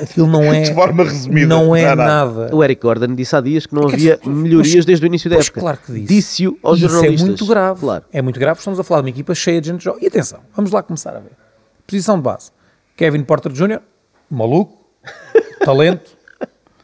[0.00, 2.04] Aquilo não é, De forma resumida, não é nada.
[2.04, 2.56] nada.
[2.56, 5.28] O Eric Gordon disse há dias que não havia as- melhorias mas- desde o início
[5.30, 5.60] da Pois época.
[5.60, 6.06] claro que disse.
[6.06, 7.20] Disse-o aos Isso jornalistas.
[7.22, 7.80] é muito grave.
[7.80, 8.04] Claro.
[8.12, 10.04] É muito grave, estamos a falar de uma equipa cheia de gente jovem.
[10.04, 11.32] E atenção, vamos lá começar a ver.
[11.86, 12.50] Posição de base.
[12.96, 13.80] Kevin Porter Jr.,
[14.30, 14.76] maluco,
[15.64, 16.10] talento,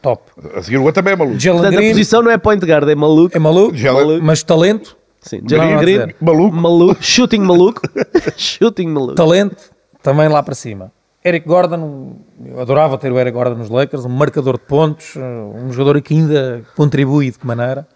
[0.00, 0.22] top.
[0.54, 1.38] A seguir o outro também é maluco.
[1.38, 3.36] Jalen Portanto, a Green posição não é point guard, é maluco.
[3.36, 6.14] é maluco, Jalen- mas talento, Sim, Jalen Green.
[6.20, 6.54] Maluco.
[6.56, 7.02] maluco.
[7.02, 7.82] Shooting maluco.
[8.36, 9.14] Shooting maluco.
[9.14, 9.56] talento,
[10.02, 10.92] também lá para cima.
[11.24, 15.72] Eric Gordon, eu adorava ter o Eric Gordon nos Lakers, um marcador de pontos, um
[15.72, 17.86] jogador que ainda contribui de que maneira.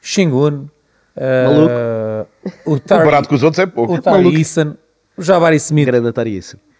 [0.00, 0.66] Shingun,
[1.16, 2.24] eh,
[2.64, 3.94] o Tar- Comparado com os outros é pouco.
[3.94, 4.74] o Tari Eason,
[5.16, 6.12] o Jabari Smith, Grande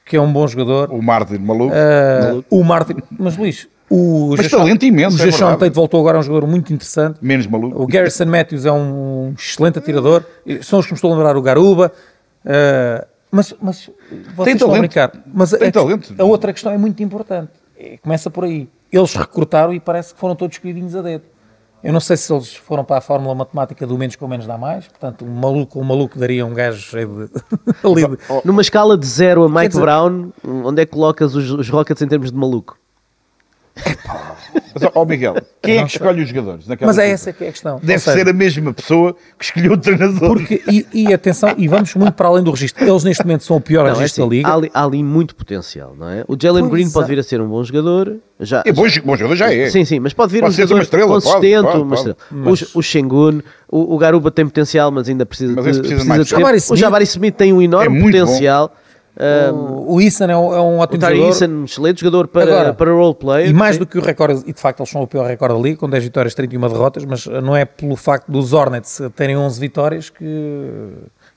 [0.06, 1.74] que é um bom jogador, O Martin maluco.
[1.74, 5.58] Uh, o Martin, mas Luís, o Mas Jason- talento imenso, o é Jason verdade.
[5.60, 7.18] Tate voltou agora a um jogador muito interessante.
[7.20, 7.82] Menos maluco.
[7.82, 10.24] O Garrison Matthews é um excelente atirador.
[10.62, 11.92] São os que me estou a lembrar, o Garuba.
[12.44, 13.90] Uh, mas, mas
[14.34, 14.78] vocês Tem estão a talento.
[14.80, 15.12] brincar.
[15.32, 16.14] Mas Tem a, talento.
[16.18, 17.52] a outra questão é muito importante.
[17.78, 18.68] É, Começa por aí.
[18.92, 21.24] Eles recrutaram e parece que foram todos escolhidinhos a dedo.
[21.82, 24.58] Eu não sei se eles foram para a fórmula matemática do menos com menos dá
[24.58, 24.86] mais.
[24.88, 27.40] Portanto, um maluco, um maluco daria um gajo cheio de...
[28.44, 32.02] Numa escala de 0 a Mike dizer- Brown, onde é que colocas os, os Rockets
[32.02, 32.76] em termos de maluco?
[34.72, 35.98] Mas, ó Miguel, quem é que sei.
[36.00, 36.66] escolhe os jogadores?
[36.66, 37.80] naquela Mas é essa que é a questão.
[37.82, 40.36] Deve seja, ser a mesma pessoa que escolheu o treinador.
[40.36, 42.84] Porque, e, e atenção, e vamos muito para além do registro.
[42.86, 44.48] Eles neste momento são o pior Não, é registro assim, da liga.
[44.48, 46.24] há, ali, há ali muito potencial, não é?
[46.28, 46.90] O Jalen Green é.
[46.90, 48.16] pode vir a ser um bom jogador.
[48.38, 49.68] Já, É bom, bom jogador já é.
[49.68, 51.96] Sim, sim, mas pode vir Pode um ser jogador uma estrela, pode, consistente, pode, uma
[51.96, 52.10] pode.
[52.10, 52.70] estrela.
[52.74, 56.02] O, o Shengun, o, o Garuba tem potencial, mas ainda precisa Mas de, esse precisa
[56.02, 56.72] de tempo.
[56.72, 58.70] O Jabari Smith tem um enorme É muito bom.
[59.16, 61.26] Ah, O, Eason é um, é um ótimo jogador.
[61.26, 63.48] Eason, um excelente jogador para, Agora, para roleplay.
[63.48, 63.80] E mais sim.
[63.80, 65.88] do que o recorde, e de facto eles são o pior recorde da liga, com
[65.88, 70.24] 10 vitórias, 31 derrotas, mas não é pelo facto dos Hornets terem 11 vitórias que.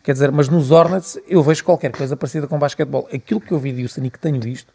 [0.03, 3.07] Quer dizer, mas nos Hornets eu vejo qualquer coisa parecida com basquetebol.
[3.13, 4.71] Aquilo que eu vi de Houston e que tenho visto,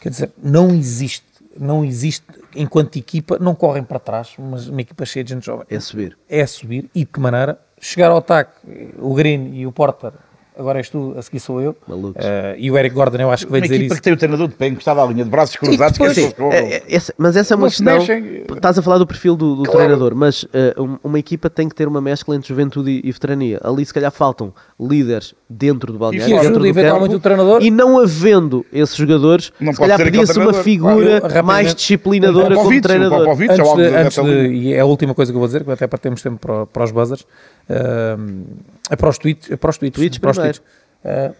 [0.00, 1.24] quer dizer, não existe,
[1.56, 2.24] não existe,
[2.54, 5.64] enquanto equipa, não correm para trás, mas uma equipa cheia de gente jovem.
[5.70, 6.18] É subir.
[6.28, 8.52] é subir e de que maneira chegar ao ataque
[8.98, 10.12] o Green e o Porter
[10.58, 12.24] agora és tu, a seguir sou eu Malucos.
[12.24, 14.16] Eh, e o Eric Gordon eu acho que Uma dizer equipa isso que tem o
[14.16, 17.14] treinador de pé encostado à linha de braços cruzados, que depois- pessoas É, é, essa-
[17.18, 17.98] mas essa é uma questão.
[17.98, 18.42] mexem.
[18.54, 20.44] Estás a falar do perfil do, do treinador, mas
[20.78, 23.60] um- uma equipa tem que ter uma mescla entre juventude e, e veterania.
[23.62, 27.62] Ali, se calhar, faltam líderes dentro do balneário, que dentro ajude do campo, o treinador.
[27.62, 32.46] E não havendo esses jogadores, Não se calhar pedia-se uma figura Claro, eu, mais disciplinadora
[32.54, 33.18] como Popovich, o treinador.
[33.24, 34.16] Popovich, antes, de, antes
[34.52, 36.66] e é a última coisa que eu vou dizer, que até para termos tempo para,
[36.66, 37.26] para os buzzers,
[37.68, 38.42] ehm,
[38.90, 40.60] é para os tweets, é para os tweets, Tweets para os primeiro.
[40.60, 40.62] tweets.
[41.04, 41.32] Eh,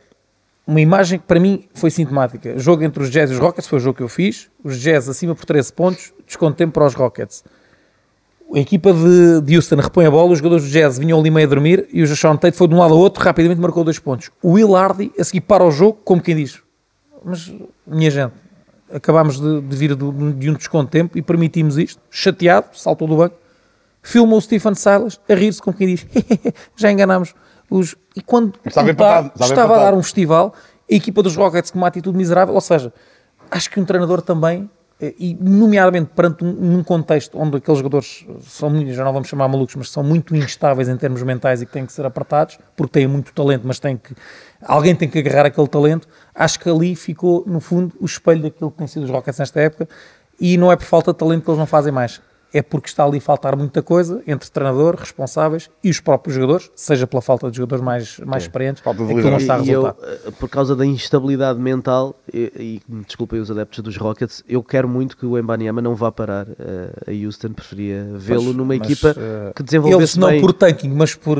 [0.66, 2.58] uma imagem que para mim foi sintomática.
[2.58, 4.48] Jogo entre os Jazz e os Rockets foi o jogo que eu fiz.
[4.64, 7.44] Os Jazz acima por 13 pontos, desconto tempo para os Rockets.
[8.54, 11.46] A equipa de, de Houston repõe a bola, os jogadores do Jazz vinham ali meio
[11.46, 13.98] a dormir e o Jason Tate foi de um lado ao outro, rapidamente marcou dois
[13.98, 14.30] pontos.
[14.42, 16.60] O Will Hardy a seguir para o jogo, como quem diz,
[17.24, 17.52] mas
[17.84, 18.34] minha gente,
[18.92, 23.16] acabámos de, de vir do- de um desconto tempo e permitimos isto, chateado, saltou do
[23.16, 23.34] banco,
[24.00, 26.06] filma o Stephen Silas a rir-se como quem diz,
[26.76, 27.34] já enganámos
[27.70, 27.94] os...
[28.14, 30.54] E quando Estava empatado, estava estava a dar um festival,
[30.90, 32.92] a equipa dos Rockets com uma atitude miserável, ou seja,
[33.50, 38.24] acho que um treinador também, eh, e nomeadamente perante um, num contexto onde aqueles jogadores
[38.42, 41.66] são, muito- já não vamos chamar malucos, mas são muito instáveis em termos mentais e
[41.66, 44.14] que têm que ser apertados, porque têm muito talento, mas têm que,
[44.62, 48.70] alguém tem que agarrar aquele talento, acho que ali ficou, no fundo, o espelho daquilo
[48.70, 49.88] que tem sido os Rockets nesta época,
[50.40, 52.20] e não é por falta de talento que eles não fazem mais.
[52.54, 56.70] É porque está ali a faltar muita coisa entre treinador, responsáveis e os próprios jogadores,
[56.74, 59.58] seja pela falta de jogadores mais, mais experientes, Falta de é que não está a
[59.62, 60.06] E eu, resultar.
[60.28, 64.88] eh, por causa da instabilidade mental, e, e desculpem os adeptos dos Rockets, eu quero
[64.88, 69.14] muito que o Embanyama não vá parar eh, a Houston, preferia vê-lo numa mas, equipa
[69.18, 70.40] eh, que desenvolvesse Eles não bem.
[70.40, 71.38] por tanking, mas por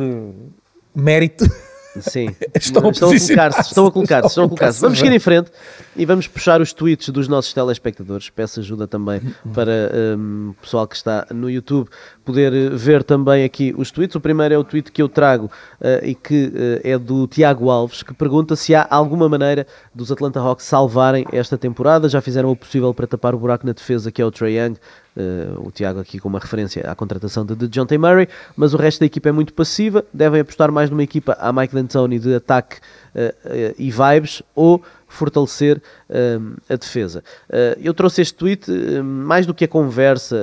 [0.95, 1.45] mérito.
[2.01, 4.81] Sim, Estão a colocar-se, estão a colocar-se, estão a colocar-se.
[4.81, 5.51] Vamos seguir em frente
[5.97, 8.31] e vamos puxar os tweets dos nossos telespectadores.
[8.31, 9.21] Peço ajuda também
[9.55, 11.89] para hum, o pessoal que está no YouTube
[12.25, 14.17] poder eh, ver também aqui os tweets.
[14.17, 17.71] O primeiro é o tweet que eu trago eh, e que eh, é do Tiago
[17.71, 22.09] Alves, que pergunta se há alguma maneira dos Atlanta Hawks salvarem esta temporada.
[22.09, 24.77] Já fizeram o possível para tapar o buraco na defesa que é o Trae Young.
[25.17, 27.97] Uh, o Tiago aqui com uma referência à contratação de, de John T.
[27.97, 31.51] Murray, mas o resto da equipa é muito passiva, devem apostar mais numa equipa a
[31.53, 32.77] Mike D'Antoni de ataque
[33.15, 35.81] uh, uh, e vibes, ou fortalecer
[36.11, 37.23] uh, a defesa.
[37.49, 40.37] Uh, eu trouxe este tweet uh, mais do que a conversa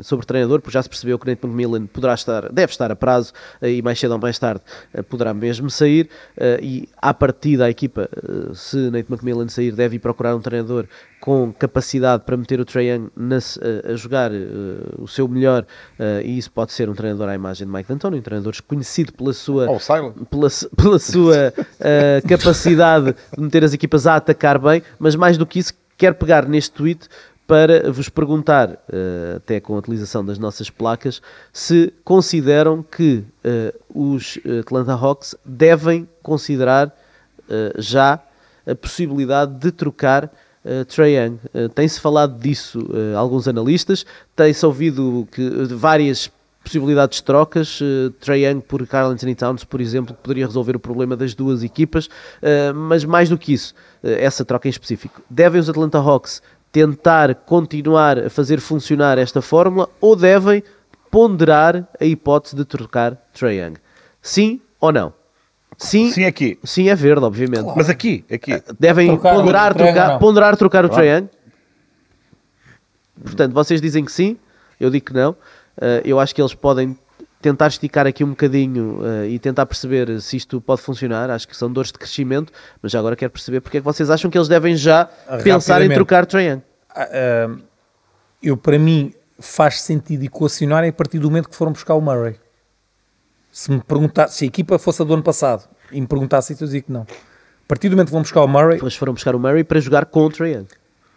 [0.00, 2.96] sobre o treinador, porque já se percebeu que Nate McMillan poderá estar, deve estar a
[2.96, 3.32] prazo
[3.62, 4.60] e mais cedo ou mais tarde
[5.08, 6.08] poderá mesmo sair.
[6.62, 8.08] e à partida, a equipa,
[8.54, 10.86] se Nate McMillan sair, deve ir procurar um treinador
[11.20, 14.30] com capacidade para meter o Trae Young a, a, jogar
[14.98, 15.66] o seu melhor,
[16.24, 19.32] e isso pode ser um treinador à imagem de Mike D'Antoni, um treinador conhecido pela
[19.32, 19.78] sua, oh,
[20.24, 21.52] pela, pela, sua
[22.26, 26.46] capacidade de meter as equipas a atacar bem, mas mais do que isso, quer pegar
[26.48, 27.08] neste tweet
[27.46, 28.78] para vos perguntar,
[29.34, 31.20] até com a utilização das nossas placas,
[31.52, 33.24] se consideram que
[33.92, 36.94] os Atlanta Hawks devem considerar
[37.76, 38.20] já
[38.66, 40.30] a possibilidade de trocar
[40.64, 41.38] uh, Trae Young.
[41.54, 44.04] Uh, Tem-se falado disso uh, alguns analistas,
[44.36, 46.30] tem-se ouvido que, várias
[46.62, 50.76] possibilidades de trocas, uh, Trae Young por Carl Anthony Towns, por exemplo, que poderia resolver
[50.76, 54.70] o problema das duas equipas, uh, mas mais do que isso, uh, essa troca em
[54.70, 60.62] específico, devem os Atlanta Hawks tentar continuar a fazer funcionar esta fórmula ou devem
[61.10, 63.74] ponderar a hipótese de trocar Trae Young?
[64.22, 65.12] Sim ou não?
[65.76, 66.58] Sim, sim aqui.
[66.62, 67.62] Sim, é verde, obviamente.
[67.62, 67.76] Claro.
[67.76, 68.62] Mas aqui, aqui.
[68.78, 71.02] Devem trocar, ponderar, trocar, ponderar trocar o claro.
[71.02, 71.28] Trae Young.
[73.22, 74.36] Portanto, vocês dizem que sim,
[74.78, 75.34] eu digo que não.
[75.80, 76.96] Uh, eu acho que eles podem
[77.40, 81.30] tentar esticar aqui um bocadinho uh, e tentar perceber se isto pode funcionar.
[81.30, 82.52] Acho que são dores de crescimento,
[82.82, 85.06] mas já agora quero perceber porque é que vocês acham que eles devem já
[85.42, 86.54] pensar em trocar Trae.
[86.54, 87.60] Uh,
[88.42, 92.36] eu, para mim, faz sentido equacionar a partir do momento que foram buscar o Murray.
[93.50, 96.58] Se me perguntar, se a equipa fosse a do ano passado e me perguntasse eu
[96.58, 97.02] dizia que não.
[97.02, 98.74] A partir do momento que vão buscar o Murray.
[98.74, 100.66] Depois foram buscar o Murray para jogar contra Young.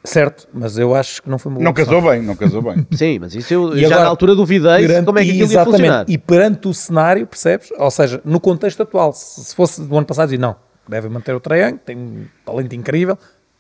[0.03, 2.85] Certo, mas eu acho que não foi uma Não casou bem, não casou bem.
[2.91, 5.51] Sim, mas isso eu e já agora, na altura duvidei perante, como é que aquilo
[5.51, 6.05] ia funcionar.
[6.09, 7.71] E perante o cenário, percebes?
[7.77, 11.39] Ou seja, no contexto atual, se fosse do ano passado, dizia não, deve manter o
[11.39, 13.17] Trae tem um talento incrível,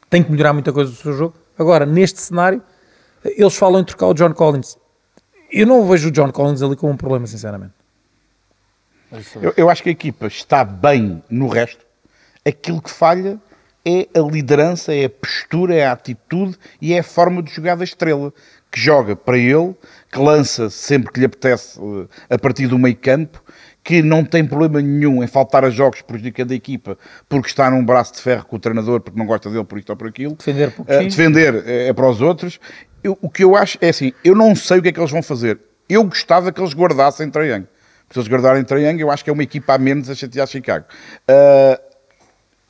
[0.09, 1.33] tem que melhorar muita coisa do seu jogo.
[1.57, 2.61] Agora, neste cenário,
[3.23, 4.77] eles falam em trocar o John Collins.
[5.49, 7.73] Eu não vejo o John Collins ali como um problema, sinceramente.
[9.41, 11.85] Eu, eu, acho que a equipa está bem no resto.
[12.43, 13.39] Aquilo que falha
[13.85, 17.75] é a liderança, é a postura, é a atitude e é a forma de jogar
[17.75, 18.33] da estrela.
[18.71, 19.75] Que joga para ele,
[20.11, 23.43] que lança sempre que lhe apetece eh, a partir do meio campo,
[23.83, 26.97] que não tem problema nenhum em faltar a jogos prejudicando a equipa
[27.29, 29.91] porque está num braço de ferro com o treinador porque não gosta dele por isto
[29.91, 30.35] ou por aquilo.
[30.35, 32.59] Defender, uh, defender é, é para os outros.
[33.03, 35.11] Eu, o que eu acho é assim, eu não sei o que é que eles
[35.11, 35.59] vão fazer.
[35.87, 37.63] Eu gostava que eles guardassem Trae
[38.13, 40.47] se eles guardarem Trae Young, eu acho que é uma equipa a menos a chatear
[40.47, 40.85] Chicago.
[41.27, 41.92] Uh,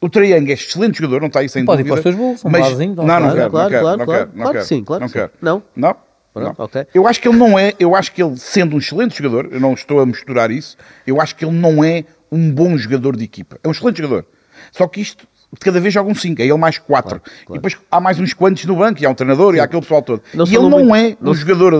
[0.04, 1.96] o Young é excelente jogador, não está aí sem Pode dúvida.
[1.96, 3.82] Pode ir para os teus bolsos, um mas, não, não, não, quero, claro, não quero,
[3.82, 5.32] claro, não claro, quero, não claro quero, sim, claro não quero.
[5.42, 5.64] Não?
[5.76, 5.96] Não?
[6.36, 6.56] Não.
[6.58, 6.88] Okay.
[6.94, 9.60] Eu acho que ele não é, eu acho que ele, sendo um excelente jogador, eu
[9.60, 10.76] não estou a misturar isso,
[11.06, 13.60] eu acho que ele não é um bom jogador de equipa.
[13.64, 14.26] É um excelente jogador.
[14.72, 17.10] Só que isto, de cada vez jogam 5, é ele mais 4.
[17.10, 17.44] Claro, claro.
[17.50, 19.58] E depois há mais uns quantos no banco, e há um treinador, Sim.
[19.58, 20.24] e há aquele pessoal todo.
[20.34, 21.24] Não e ele não muito...
[21.24, 21.72] é um jogador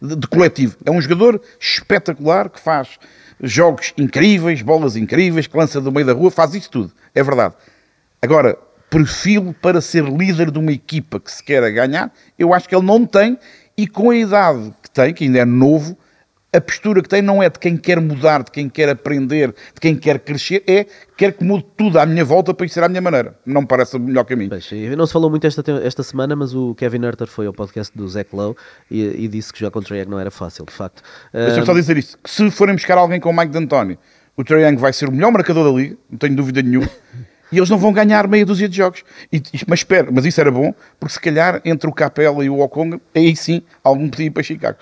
[0.00, 2.98] de, de, de coletivo, é um jogador espetacular que faz
[3.42, 7.54] jogos incríveis, bolas incríveis, que lança do meio da rua, faz isso tudo, é verdade.
[8.20, 8.58] Agora,
[8.90, 12.86] perfil para ser líder de uma equipa que se quer ganhar, eu acho que ele
[12.86, 13.38] não tem,
[13.76, 15.96] e com a idade que tem, que ainda é novo,
[16.56, 19.80] a postura que tem não é de quem quer mudar, de quem quer aprender, de
[19.80, 20.86] quem quer crescer, é
[21.16, 23.38] quer que mude tudo à minha volta para isso ser à minha maneira.
[23.44, 24.50] Não me parece o melhor caminho.
[24.50, 27.96] Pois, não se falou muito esta, esta semana, mas o Kevin Herter foi ao podcast
[27.96, 28.56] do Zach Lowe
[28.90, 31.02] e, e disse que jogar contra o Young não era fácil, de facto.
[31.32, 33.98] Deixa-me só dizer isto: se forem buscar alguém com o Mike D'Antoni,
[34.36, 36.88] o Trae Young vai ser o melhor marcador da liga, não tenho dúvida nenhuma.
[37.50, 39.04] e eles não vão ganhar meia dúzia de jogos.
[39.32, 42.60] E, mas espera, mas isso era bom, porque se calhar entre o Capela e o
[42.60, 44.78] Okong, aí sim, algum podia ir para Chicago.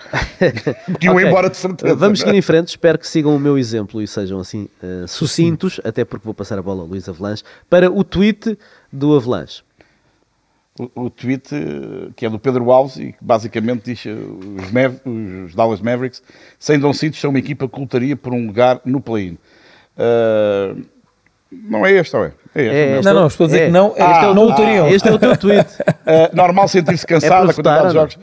[0.91, 1.27] Podiam okay.
[1.27, 1.95] embora de certeza.
[1.95, 5.79] Vamos seguir em frente, espero que sigam o meu exemplo e sejam assim uh, sucintos,
[5.83, 8.57] até porque vou passar a bola ao Luís Avalanche, para o tweet
[8.91, 9.63] do Avalanche.
[10.77, 11.49] O, o tweet
[12.17, 16.21] que é do Pedro Alves e que basicamente diz eh, os, Mav os Dallas Mavericks
[16.59, 19.37] sem Don Citos são uma equipa que lutaria por um lugar no play-in.
[19.95, 20.85] Uh,
[21.49, 22.33] não é este, ou é?
[22.55, 23.65] É, é não, não, estou a dizer é.
[23.65, 23.93] que não.
[23.99, 24.87] Ah, este é o, não ah, teriam.
[24.87, 25.67] Este é o teu tweet.
[26.33, 28.17] normal sentir-se cansado é a quantidade de jogos.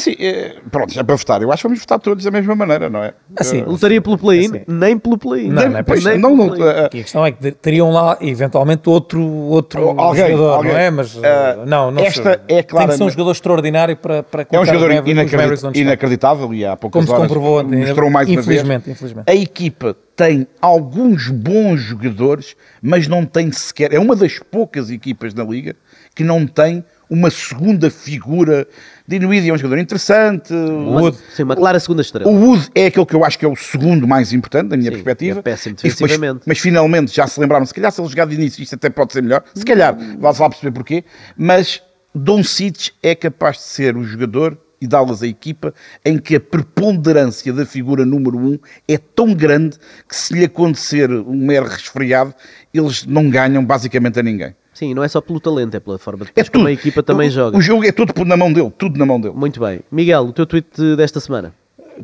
[0.00, 1.42] É assim, é, pronto, é para votar.
[1.42, 3.12] Eu acho que vamos votar todos da mesma maneira, não é?
[3.36, 4.64] Assim, uh, lutaria pelo play-in, assim.
[4.66, 5.48] nem pelo play-in.
[5.48, 8.16] Não, nem, não, é pois, nem não, não, uh, a questão é que teriam lá,
[8.20, 10.72] eventualmente, outro, outro alguém, jogador, alguém.
[10.72, 10.90] não é?
[10.90, 11.20] Mas uh,
[11.66, 12.58] não, não esta sei.
[12.58, 12.86] é claro.
[12.86, 16.76] Tem que ser um jogador extraordinário para, para É um jogador inacredit inacreditável e há
[16.76, 18.62] poucas Como horas se comprovou, mostrou mais uma vez.
[18.62, 19.24] Infelizmente.
[19.26, 23.92] A equipa tem alguns bons jogadores, mas não tem sequer.
[23.92, 25.74] É uma das poucas equipas na liga
[26.14, 28.66] que não tem uma segunda figura.
[29.06, 30.54] Dinwiddie é um jogador interessante.
[30.54, 31.18] Wood.
[31.34, 32.30] Sim, uma clara segunda estrela.
[32.30, 34.90] O Wood é aquele que eu acho que é o segundo mais importante, da minha
[34.90, 35.40] Sim, perspectiva.
[35.40, 36.42] é péssimo mas, defensivamente.
[36.46, 39.12] mas finalmente já se lembraram, se calhar se ele jogar de início isto até pode
[39.12, 39.42] ser melhor.
[39.52, 41.04] Se calhar, vai-se lá perceber porquê.
[41.36, 41.82] Mas
[42.14, 47.52] Doncic é capaz de ser o jogador e dá-las à equipa em que a preponderância
[47.52, 48.58] da figura número um
[48.88, 49.76] é tão grande
[50.08, 52.34] que se lhe acontecer um mero resfriado,
[52.72, 54.54] eles não ganham basicamente a ninguém.
[54.80, 57.28] Sim, não é só pelo talento, é pela forma de É como a equipa também
[57.28, 57.58] o, joga.
[57.58, 59.34] O jogo é tudo na mão dele, tudo na mão dele.
[59.34, 59.80] Muito bem.
[59.92, 61.54] Miguel, o teu tweet desta semana.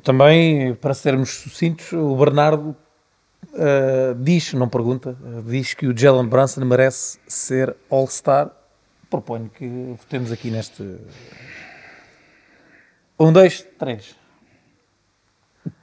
[0.02, 2.76] Também, para sermos sucintos, o Bernardo
[3.54, 8.50] ah, diz, não pergunta, ah, diz que o Jalen Brunson merece ser All-Star.
[9.08, 9.66] Proponho que
[9.96, 10.82] votemos aqui neste.
[13.18, 14.14] Um, dois, três.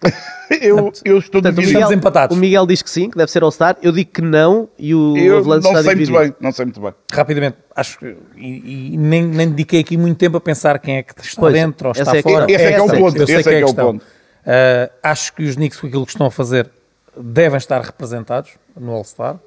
[0.62, 1.80] Eu, eu estou Portanto, o dividido.
[1.80, 2.38] Estamos empatados.
[2.38, 3.76] o Miguel diz que sim, que deve ser All-Star.
[3.82, 6.20] Eu digo que não e o Eu Avalanche não está sei muito dividido.
[6.20, 6.94] bem, não sei muito bem.
[7.12, 8.16] Rapidamente, acho que.
[8.38, 11.54] E, e nem, nem dediquei aqui muito tempo a pensar quem é que está Pois,
[11.54, 12.46] dentro ou está é que- fora.
[12.52, 13.86] esse é que é o Eu ponto, sei esse é a que é o questão.
[13.94, 14.06] ponto.
[14.46, 16.70] Ah, acho que os Knicks, com aquilo que estão a fazer,
[17.18, 19.40] devem estar representados no All-Star.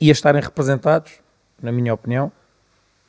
[0.00, 1.12] E a estarem representados,
[1.62, 2.30] na minha opinião,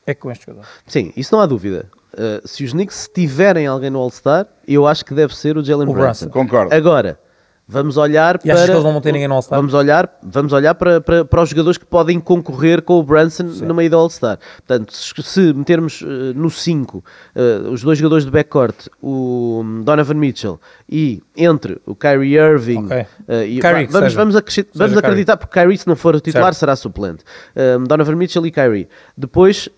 [0.08, 0.68] é com este jogador.
[0.88, 1.88] Sim, isso não há dúvida.
[2.20, 5.88] Uh, se os Knicks tiverem alguém no All-Star, eu acho que deve ser o Jalen
[5.92, 6.28] Brunson.
[6.30, 6.76] Concordo.
[6.76, 7.18] Agora,
[7.66, 8.54] vamos olhar E para...
[8.56, 9.58] achas que eles não vão ter ninguém no All-Star?
[9.58, 13.44] Vamos olhar, vamos olhar para, para, para os jogadores que podem concorrer com o Brunson
[13.44, 14.38] no meio da All-Star.
[14.58, 20.60] Portanto, se, metermos uh, no 5 uh, os dois jogadores de backcourt, o Donovan Mitchell
[20.90, 22.98] e entre o Kyrie Irving Ok.
[22.98, 23.06] uh,
[23.44, 24.98] e Kyrie, vamos, vamos, vamos Kyrie.
[24.98, 26.60] acreditar, porque Kyrie, se não for o titular, Certo.
[26.60, 27.24] será suplente.
[27.56, 28.90] Um, Donovan Mitchell e Kyrie.
[29.16, 29.70] Depois,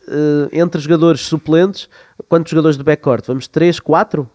[0.51, 1.89] entre jogadores suplentes,
[2.31, 3.25] quantos jogadores de backcourt?
[3.27, 4.29] Vamos 3, 4?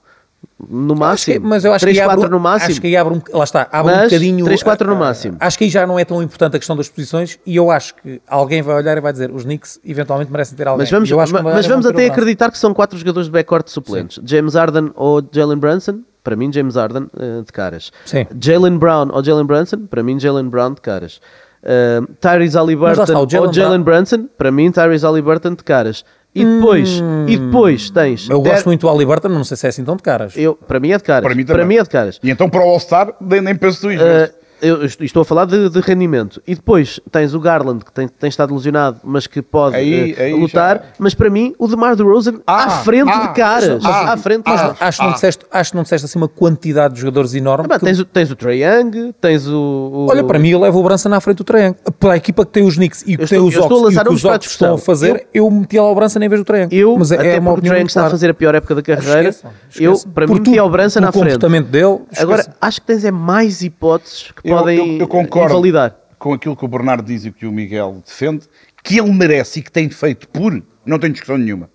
[0.69, 1.41] No máximo?
[1.41, 2.71] que- mas eu acho 3, que aí abre 4 um- no máximo?
[2.71, 4.45] Acho que aí abre um, lá está, abre um Mas bocadinho.
[4.45, 5.37] 3, 4 no ah, máximo.
[5.41, 7.95] Acho que aí já não é tão importante a questão das posições e eu acho
[7.95, 10.83] que alguém vai olhar e vai dizer os Knicks eventualmente merecem ter alguém.
[10.83, 14.21] Mas vamos, mas vamos até acreditar que são quatro jogadores de backcourt suplentes.
[14.25, 16.01] James Harden ou Jalen Brunson?
[16.23, 17.91] Para mim, James Harden eh, de caras.
[18.05, 18.27] Sim.
[18.39, 19.87] Jalen Brown ou Jalen Brunson?
[19.87, 21.21] Para mim, Jalen Brown de caras.
[21.63, 24.29] Uh, Tyrese Halliburton está, ou Jalen Brunson?
[24.39, 26.05] Para mim, Tyrese Halliburton de caras.
[26.39, 28.29] E depois, e depois tens...
[28.29, 28.33] Hum.
[28.35, 30.35] Eu Der- gosto muito do Aliberton, mas não sei se é assim tão de caras.
[30.37, 31.23] eu, para mim é de caras.
[31.23, 31.79] Para mim também.
[31.79, 32.21] é de caras.
[32.23, 34.35] E então para o All-Star, nem, nem penso duas Uh, vezes.
[34.63, 36.41] Eu est- estou a falar de, de rendimento.
[36.47, 40.23] E depois tens o Garland, que tem, tem estado lesionado, mas que pode Aí- uh,
[40.23, 40.77] aí lutar.
[40.77, 43.85] já- Mas para mim, o DeMar DeRozan à Ah, frente ah, de caras.
[43.85, 44.77] ah, à frente de ah, caras.
[44.81, 47.67] Acho que, não disseste, acho que não disseste assim uma quantidade de jogadores enorme.
[47.71, 49.55] Ah, que- tens, o, tens o Trae Young, tens o...
[49.57, 51.81] o- Olha, para mim, eu levo o Branson na frente do Triângulo.
[51.99, 53.79] Para a equipa que tem os Knicks e que Eu tem estou- os eu estou
[53.79, 56.19] a Ox e lançar que os Ox estão a fazer, eu, meti lá o Branson
[56.21, 56.75] em vez do Triângulo.
[56.79, 58.55] Eu, mas é, até é uma porque o Trae Young está a fazer a pior
[58.55, 61.25] época da carreira, Esqueçam, eu, para Por mim, metia tudo, o Branson o na frente.
[61.25, 65.53] comportamento dele, Agora, acho que tens é mais hipóteses que Eu, podem eu- eu concordo
[65.55, 65.97] invalidar.
[66.19, 68.47] com aquilo que o Bernardo diz e que o Miguel defende,
[68.83, 71.69] que ele merece e que tem feito por, não tem discussão nenhuma.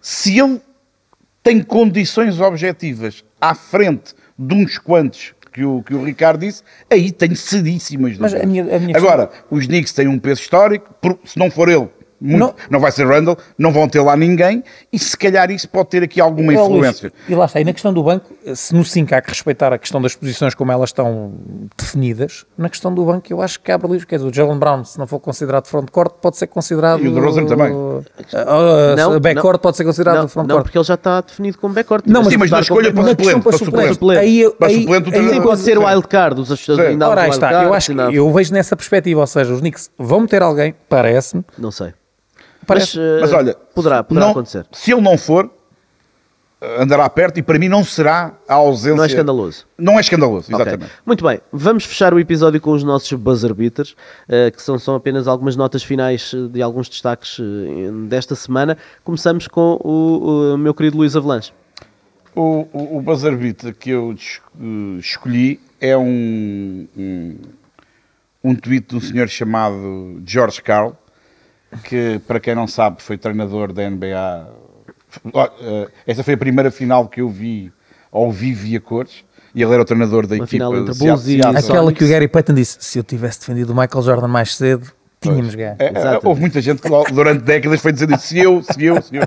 [0.00, 0.60] Se ele
[1.42, 7.10] tem condições objetivas à frente de uns quantos que o, que o Ricardo disse, aí
[7.10, 8.42] tenho seríssimas Mas dúvidas.
[8.42, 11.88] a minha- a minha Agora, os Knicks têm um peso histórico, se não for ele,
[12.20, 12.54] muito- Não.
[12.70, 12.78] não.
[12.80, 14.62] vai ser Randall, não vão ter lá ninguém,
[14.92, 17.12] e se calhar isso pode ter aqui alguma Ó, Luís, influência.
[17.28, 19.78] e lá está, e na questão do banco, se no 5 há que respeitar a
[19.78, 21.32] questão das posições como elas estão
[21.76, 24.84] definidas, na questão do banco eu acho que abre livros, quer dizer, o Jalen Brown,
[24.84, 27.02] se não for considerado frontcourt, pode ser considerado...
[27.02, 27.72] E o DeRozan também.
[27.72, 28.02] Uh,
[29.16, 30.62] uh, backcourt pode ser considerado não, não, frontcourt.
[30.64, 32.04] porque ele já está definido como backcourt.
[32.06, 34.20] Não, Sim, mas na escolha para suplente, para suplente, suplente.
[34.20, 36.40] Aí, Para aí, suplente, o aí, Sim, pode ser o wildcard.
[36.40, 39.90] Os ainda Ora, aí está, eu acho eu vejo nessa perspectiva, ou seja, os Knicks
[39.98, 41.92] vão meter alguém, parece-me, Não sei.
[42.66, 44.66] Parece- Mas, eh, Mas olha, poderá, poderá não- acontecer.
[44.72, 45.50] Se ele não for,
[46.78, 48.94] andará perto e para mim não será a ausência.
[48.96, 49.66] Não é escandaloso.
[49.78, 50.90] Não é escandaloso, exatamente.
[51.06, 53.96] Muito bem, vamos fechar o episódio com os nossos buzzer beaters,
[54.28, 58.76] eh, que são, são apenas algumas notas finais eh, de alguns destaques eh, desta semana.
[59.02, 61.50] Começamos com o, o meu querido Luís Avalanche.
[62.36, 64.40] O, o, o buzzer beater que eu es-
[65.00, 67.36] escolhi é um, um,
[68.44, 70.92] um tweet de um senhor chamado George Carl,
[71.84, 74.46] que, para quem não sabe, foi treinador da NBA.
[75.60, 77.72] Eh, Esta foi a primeira final que eu vi
[78.12, 80.92] ao vivo e a cores, e ele era o treinador da Uma equipa final entre
[80.92, 81.42] de Bulls e.
[81.42, 81.68] Sonics.
[81.68, 84.90] aquela que o Gary Payton disse, se eu tivesse defendido o Michael Jordan mais cedo,
[85.20, 85.76] tínhamos ganho.
[85.78, 89.02] É, é, houve muita gente que durante décadas foi dizendo isso, se eu, se eu,
[89.02, 89.22] se eu.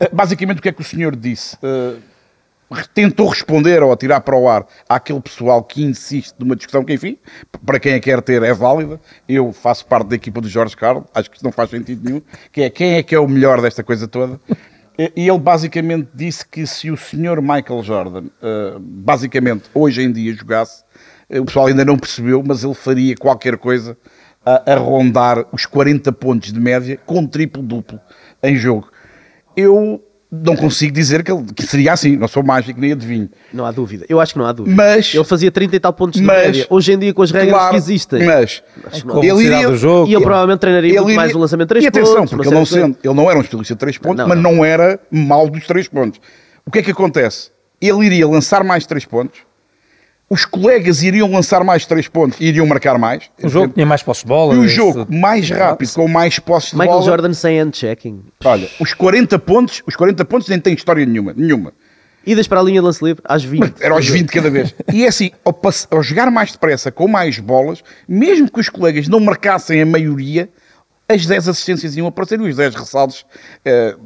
[0.00, 1.56] Eh, Basicamente, o que é que o senhor disse?
[1.62, 1.96] Eh,
[2.92, 7.16] tentou responder ou atirar para o ar àquele pessoal que insiste numa discussão que, enfim,
[7.64, 9.00] para quem a quer ter é válida.
[9.28, 12.22] Eu faço parte da equipa do Jorge Carlos, acho que isso não faz sentido nenhum,
[12.52, 14.38] que é quem é que é o melhor desta coisa toda.
[14.98, 20.34] E ele basicamente disse que se o senhor Michael Jordan, eh, basicamente, hoje em dia
[20.34, 20.82] jogasse,
[21.30, 23.96] eh, o pessoal ainda não percebeu, mas ele faria qualquer coisa
[24.44, 28.00] a, a rondar os 40 pontos de média com triplo-duplo
[28.42, 28.90] em jogo.
[29.56, 32.16] eu não consigo dizer que, ele, que seria assim.
[32.16, 33.30] Não sou mágico nem adivinho.
[33.52, 34.04] Não há dúvida.
[34.08, 34.76] Eu acho que não há dúvida.
[34.76, 36.66] Mas- Ele fazia 30 e tal pontos de Mas- média.
[36.68, 38.62] Hoje em dia, com as regras Claro, que existem, Mas
[39.02, 39.24] Com não.
[39.24, 40.10] Ele iria- do jogo.
[40.10, 42.30] E ele provavelmente treinaria muito iria- mais o lançamento de 3 E atenção, pontos.
[42.30, 44.52] porque ele não, sendo, ele não era um especialista de 3 pontos, Não, mas não.
[44.56, 46.20] não era mal dos 3 pontos.
[46.66, 47.50] O que é que acontece?
[47.80, 49.40] Ele iria lançar mais 3 pontos,
[50.30, 53.24] os colegas iriam lançar mais 3 pontos e iriam marcar mais.
[53.42, 54.54] O jogo tinha mais posse de bola.
[54.54, 57.04] E o isso- jogo mais rápido, com mais posses de Michael bola.
[57.10, 58.20] Jordan sem hand-checking.
[58.44, 61.32] Olha, os 40 pontos, os 40 pontos nem têm história nenhuma.
[61.36, 61.72] nenhuma.
[62.26, 63.74] Idas para a linha de lance livre às 20.
[63.80, 64.74] Era aos 20 cada vez.
[64.92, 65.58] E é assim, ao,
[65.90, 70.50] ao jogar mais depressa, com mais bolas, mesmo que os colegas não marcassem a maioria,
[71.10, 73.24] as 10 assistências iam aparecer e os 10 ressaltos,
[73.64, 73.96] eh,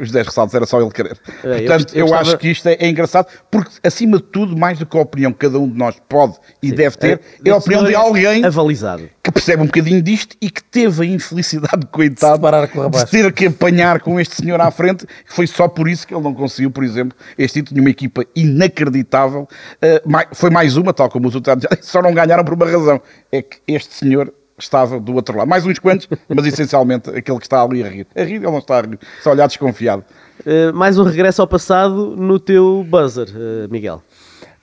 [0.00, 1.18] os 10 ressaltos era só ele querer.
[1.42, 4.22] É, eu Portanto, eu, eu gostava- acho que isto é, é engraçado, porque acima de
[4.22, 7.20] tudo, mais do que a opinião que cada um de nós pode e deve ter,
[7.44, 9.08] é, a opinião de alguém Avalizado.
[9.24, 13.06] que percebe um bocadinho disto e que teve a infelicidade, coitado, rapaz.
[13.06, 15.04] de ter que apanhar com este senhor à frente.
[15.26, 18.24] Foi só por isso que ele não conseguiu, por exemplo, este título de uma equipa
[18.36, 19.48] inacreditável.
[19.82, 22.66] Uh, foi mais uma, tal como os outros, já disse, só não ganharam por uma
[22.66, 23.00] razão.
[23.32, 25.48] É que este senhor estava do outro lado.
[25.48, 28.06] Mais uns quantos, mas essencialmente aquele que está ali a rir.
[28.14, 30.04] A rir, ele não está a rir, está a olhar desconfiado.
[30.40, 34.02] Uh, mais um regresso ao passado no teu buzzer, uh, Miguel.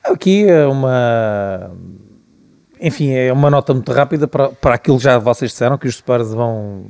[0.04, 1.72] Aqui é uma.
[2.82, 5.96] Enfim, é uma nota muito rápida para, para aquilo que já vocês disseram, que os
[5.96, 6.86] Spurs vão,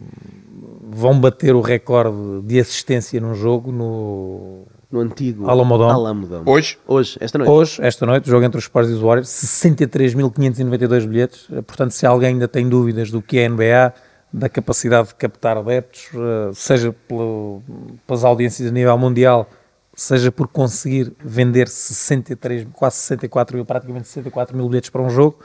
[0.84, 5.92] vão bater o recorde de assistência num jogo no, No antigo Alamodome.
[5.92, 6.44] Alamodome.
[6.50, 7.50] Hoje, Hoje, esta noite.
[7.52, 11.48] Hoje, esta noite, o jogo entre os Spurs e os Warriors, 63.592 bilhetes.
[11.52, 13.94] Eh, Portanto, se alguém ainda tem dúvidas do que é a NBA,
[14.34, 17.62] da capacidade de captar adeptos, eh, seja pelo-
[18.08, 19.48] pelas audiências a nível mundial,
[19.96, 25.40] seja por conseguir vender 63, quase 64 mil, praticamente 64 mil bilhetes para um jogo,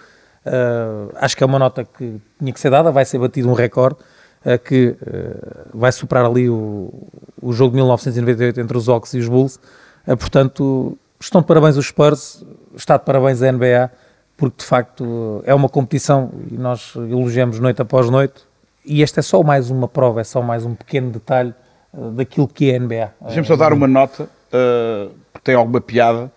[0.46, 3.52] eh, acho que é uma nota que tinha que ser dada, vai ser batido um
[3.54, 3.96] recorde.
[4.44, 6.92] Eh, que eh, vai superar ali o,
[7.40, 9.58] o jogo de 1998 entre os Hawks e os Bulls.
[10.06, 12.44] Eh, portanto, estão de parabéns os Spurs,
[12.76, 13.90] está de parabéns a NBA,
[14.36, 18.42] porque de facto é uma competição e nós elogiamos noite após noite.
[18.84, 21.54] E esta é só mais uma prova, é só mais um pequeno detalhe
[21.94, 23.14] eh, daquilo que é a NBA.
[23.22, 25.10] deixa-me só dar uma nota, uh,
[25.42, 26.30] tem alguma piada.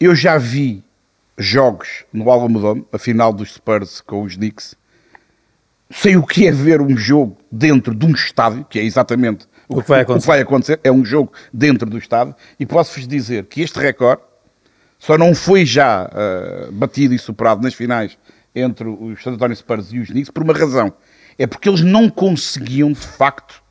[0.00, 0.82] Eu já vi
[1.36, 4.74] jogos no Alamodome, a final dos Spurs com os Knicks.
[5.92, 9.82] Sei o que é ver um jogo dentro de um estádio, que é exatamente O
[9.82, 10.26] que vai acontecer.
[10.26, 10.80] vai acontecer.
[10.82, 12.34] É um jogo dentro do estádio.
[12.58, 14.22] E posso-vos dizer que este recorde
[14.98, 18.16] só não foi já uh, batido e superado nas finais
[18.54, 20.92] entre os San Antonio Spurs e os Knicks por uma razão.
[21.38, 23.62] É porque eles não conseguiam, de facto,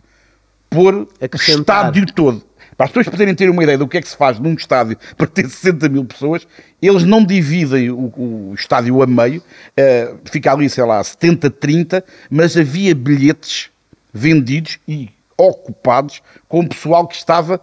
[0.69, 2.43] pôr o estádio todo.
[2.81, 4.97] Para as pessoas poderem ter uma ideia do que é que se faz num estádio
[5.15, 6.47] para ter 60 mil pessoas,
[6.81, 9.43] eles não dividem o, o estádio a meio,
[9.77, 13.69] eh, fica ali, sei lá, 70-30, mas havia bilhetes
[14.11, 17.61] vendidos e ocupados com o pessoal que estava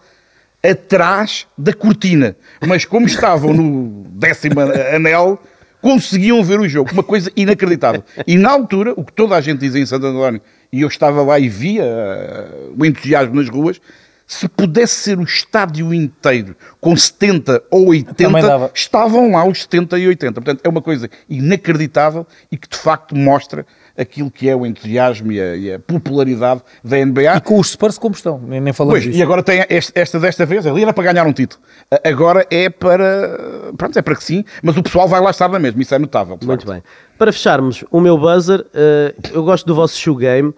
[0.62, 2.36] atrás da cortina.
[2.64, 4.60] Mas como estavam no décimo
[4.94, 5.42] anel,
[5.82, 6.92] conseguiam ver o jogo.
[6.92, 8.04] Uma coisa inacreditável.
[8.24, 10.40] E na altura, o que toda a gente dizia em Santo António,
[10.72, 13.80] e eu estava lá e via eh, o entusiasmo nas ruas,
[14.28, 18.70] se pudesse ser o estádio inteiro com 70 ou 80, dava.
[18.74, 20.34] estavam lá os 70 e 80.
[20.34, 23.64] Portanto, é uma coisa inacreditável e que de facto mostra
[23.96, 27.36] aquilo que é o entusiasmo e a, e a popularidade da NBA.
[27.36, 29.18] E com os Spurs como estão, nem, nem falamos Pois, disso.
[29.18, 31.62] e agora tem esta, esta desta vez, ali era para ganhar um título.
[32.04, 33.72] Agora é para.
[33.78, 35.98] Pronto, é para que sim, mas o pessoal vai lá estar na mesma, isso é
[35.98, 36.38] notável.
[36.42, 36.70] Muito facto.
[36.70, 36.82] bem.
[37.16, 40.54] Para fecharmos o meu buzzer, eh, eu gosto do vosso shoe game.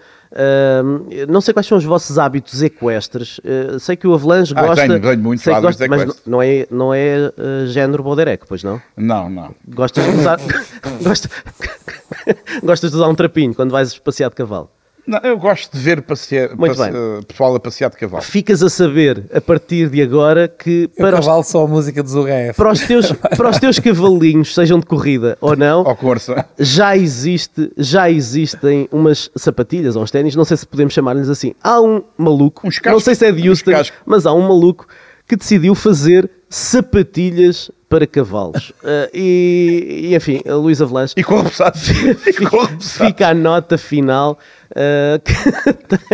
[1.29, 3.41] Não sei quais são os vossos hábitos equestres.
[3.45, 4.87] Eh, sei que o Avalanche Ah, gosta.
[4.87, 6.27] tenho, tenho muitos hábitos gosta, mas equestres.
[6.27, 8.81] não é, não é eh, género Bodereco, pois não?
[8.97, 9.55] Não, não.
[9.69, 10.39] Gostas de usar.
[11.03, 11.31] Gosta-
[12.63, 14.71] Gostas de usar um trapinho quando vais passear de cavalo.
[15.07, 17.01] Não, eu gosto de ver passear, Muito passe- bem.
[17.01, 18.23] eh, pessoal a passear de cavalo.
[18.23, 22.03] Ficas a saber a partir de agora que Eu para os, cavalo só a música
[22.03, 22.55] dos UHF.
[22.57, 26.45] para, os teus, para os teus cavalinhos, sejam de corrida ou não, Ao corsa.
[26.59, 31.55] já existe, já existem umas sapatilhas ou uns ténis, não sei se podemos chamar-lhes assim.
[31.63, 33.97] Há um maluco, Uns não cascos, sei se é de Houston, cascos.
[34.07, 34.87] mas há um maluco
[35.31, 38.73] que decidiu fazer sapatilhas para cavalos.
[38.83, 41.41] Ah, e, e, enfim, a Luísa Velanche E com.
[41.41, 44.37] E fica a nota final
[44.75, 45.33] ah, que,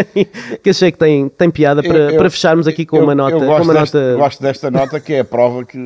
[0.13, 0.29] tem-
[0.63, 3.15] que achei que tem, tem piada para, Eu- eu- para fecharmos aqui com eu- uma
[3.15, 3.37] nota.
[3.37, 5.79] Eu com gosto, uma desta, nota gosto desta nota que é a prova que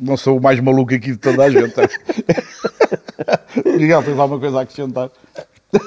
[0.00, 1.74] não sou o mais maluco aqui de toda a gente.
[3.64, 5.10] Miguel, tens alguma coisa a acrescentar?
[5.72, 5.78] O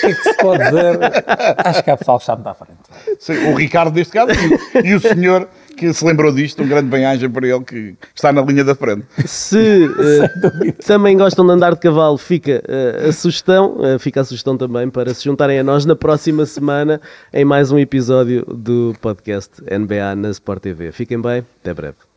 [0.00, 0.98] que é que se pode dizer?
[1.64, 2.78] Acho que há pessoal que está muito à frente.
[3.20, 4.30] Sim, o Ricardo, neste caso,
[4.84, 8.32] e, e o senhor que se lembrou disto, um grande bem-aja para ele que está
[8.32, 9.04] na linha da frente.
[9.26, 14.24] Se uh, também gostam de andar de cavalo, fica uh, a sugestão, uh, fica a
[14.24, 17.00] sugestão também para se juntarem a nós na próxima semana
[17.32, 20.92] em mais um episódio do podcast NBA na Sport TV.
[20.92, 22.13] Fiquem bem, até breve.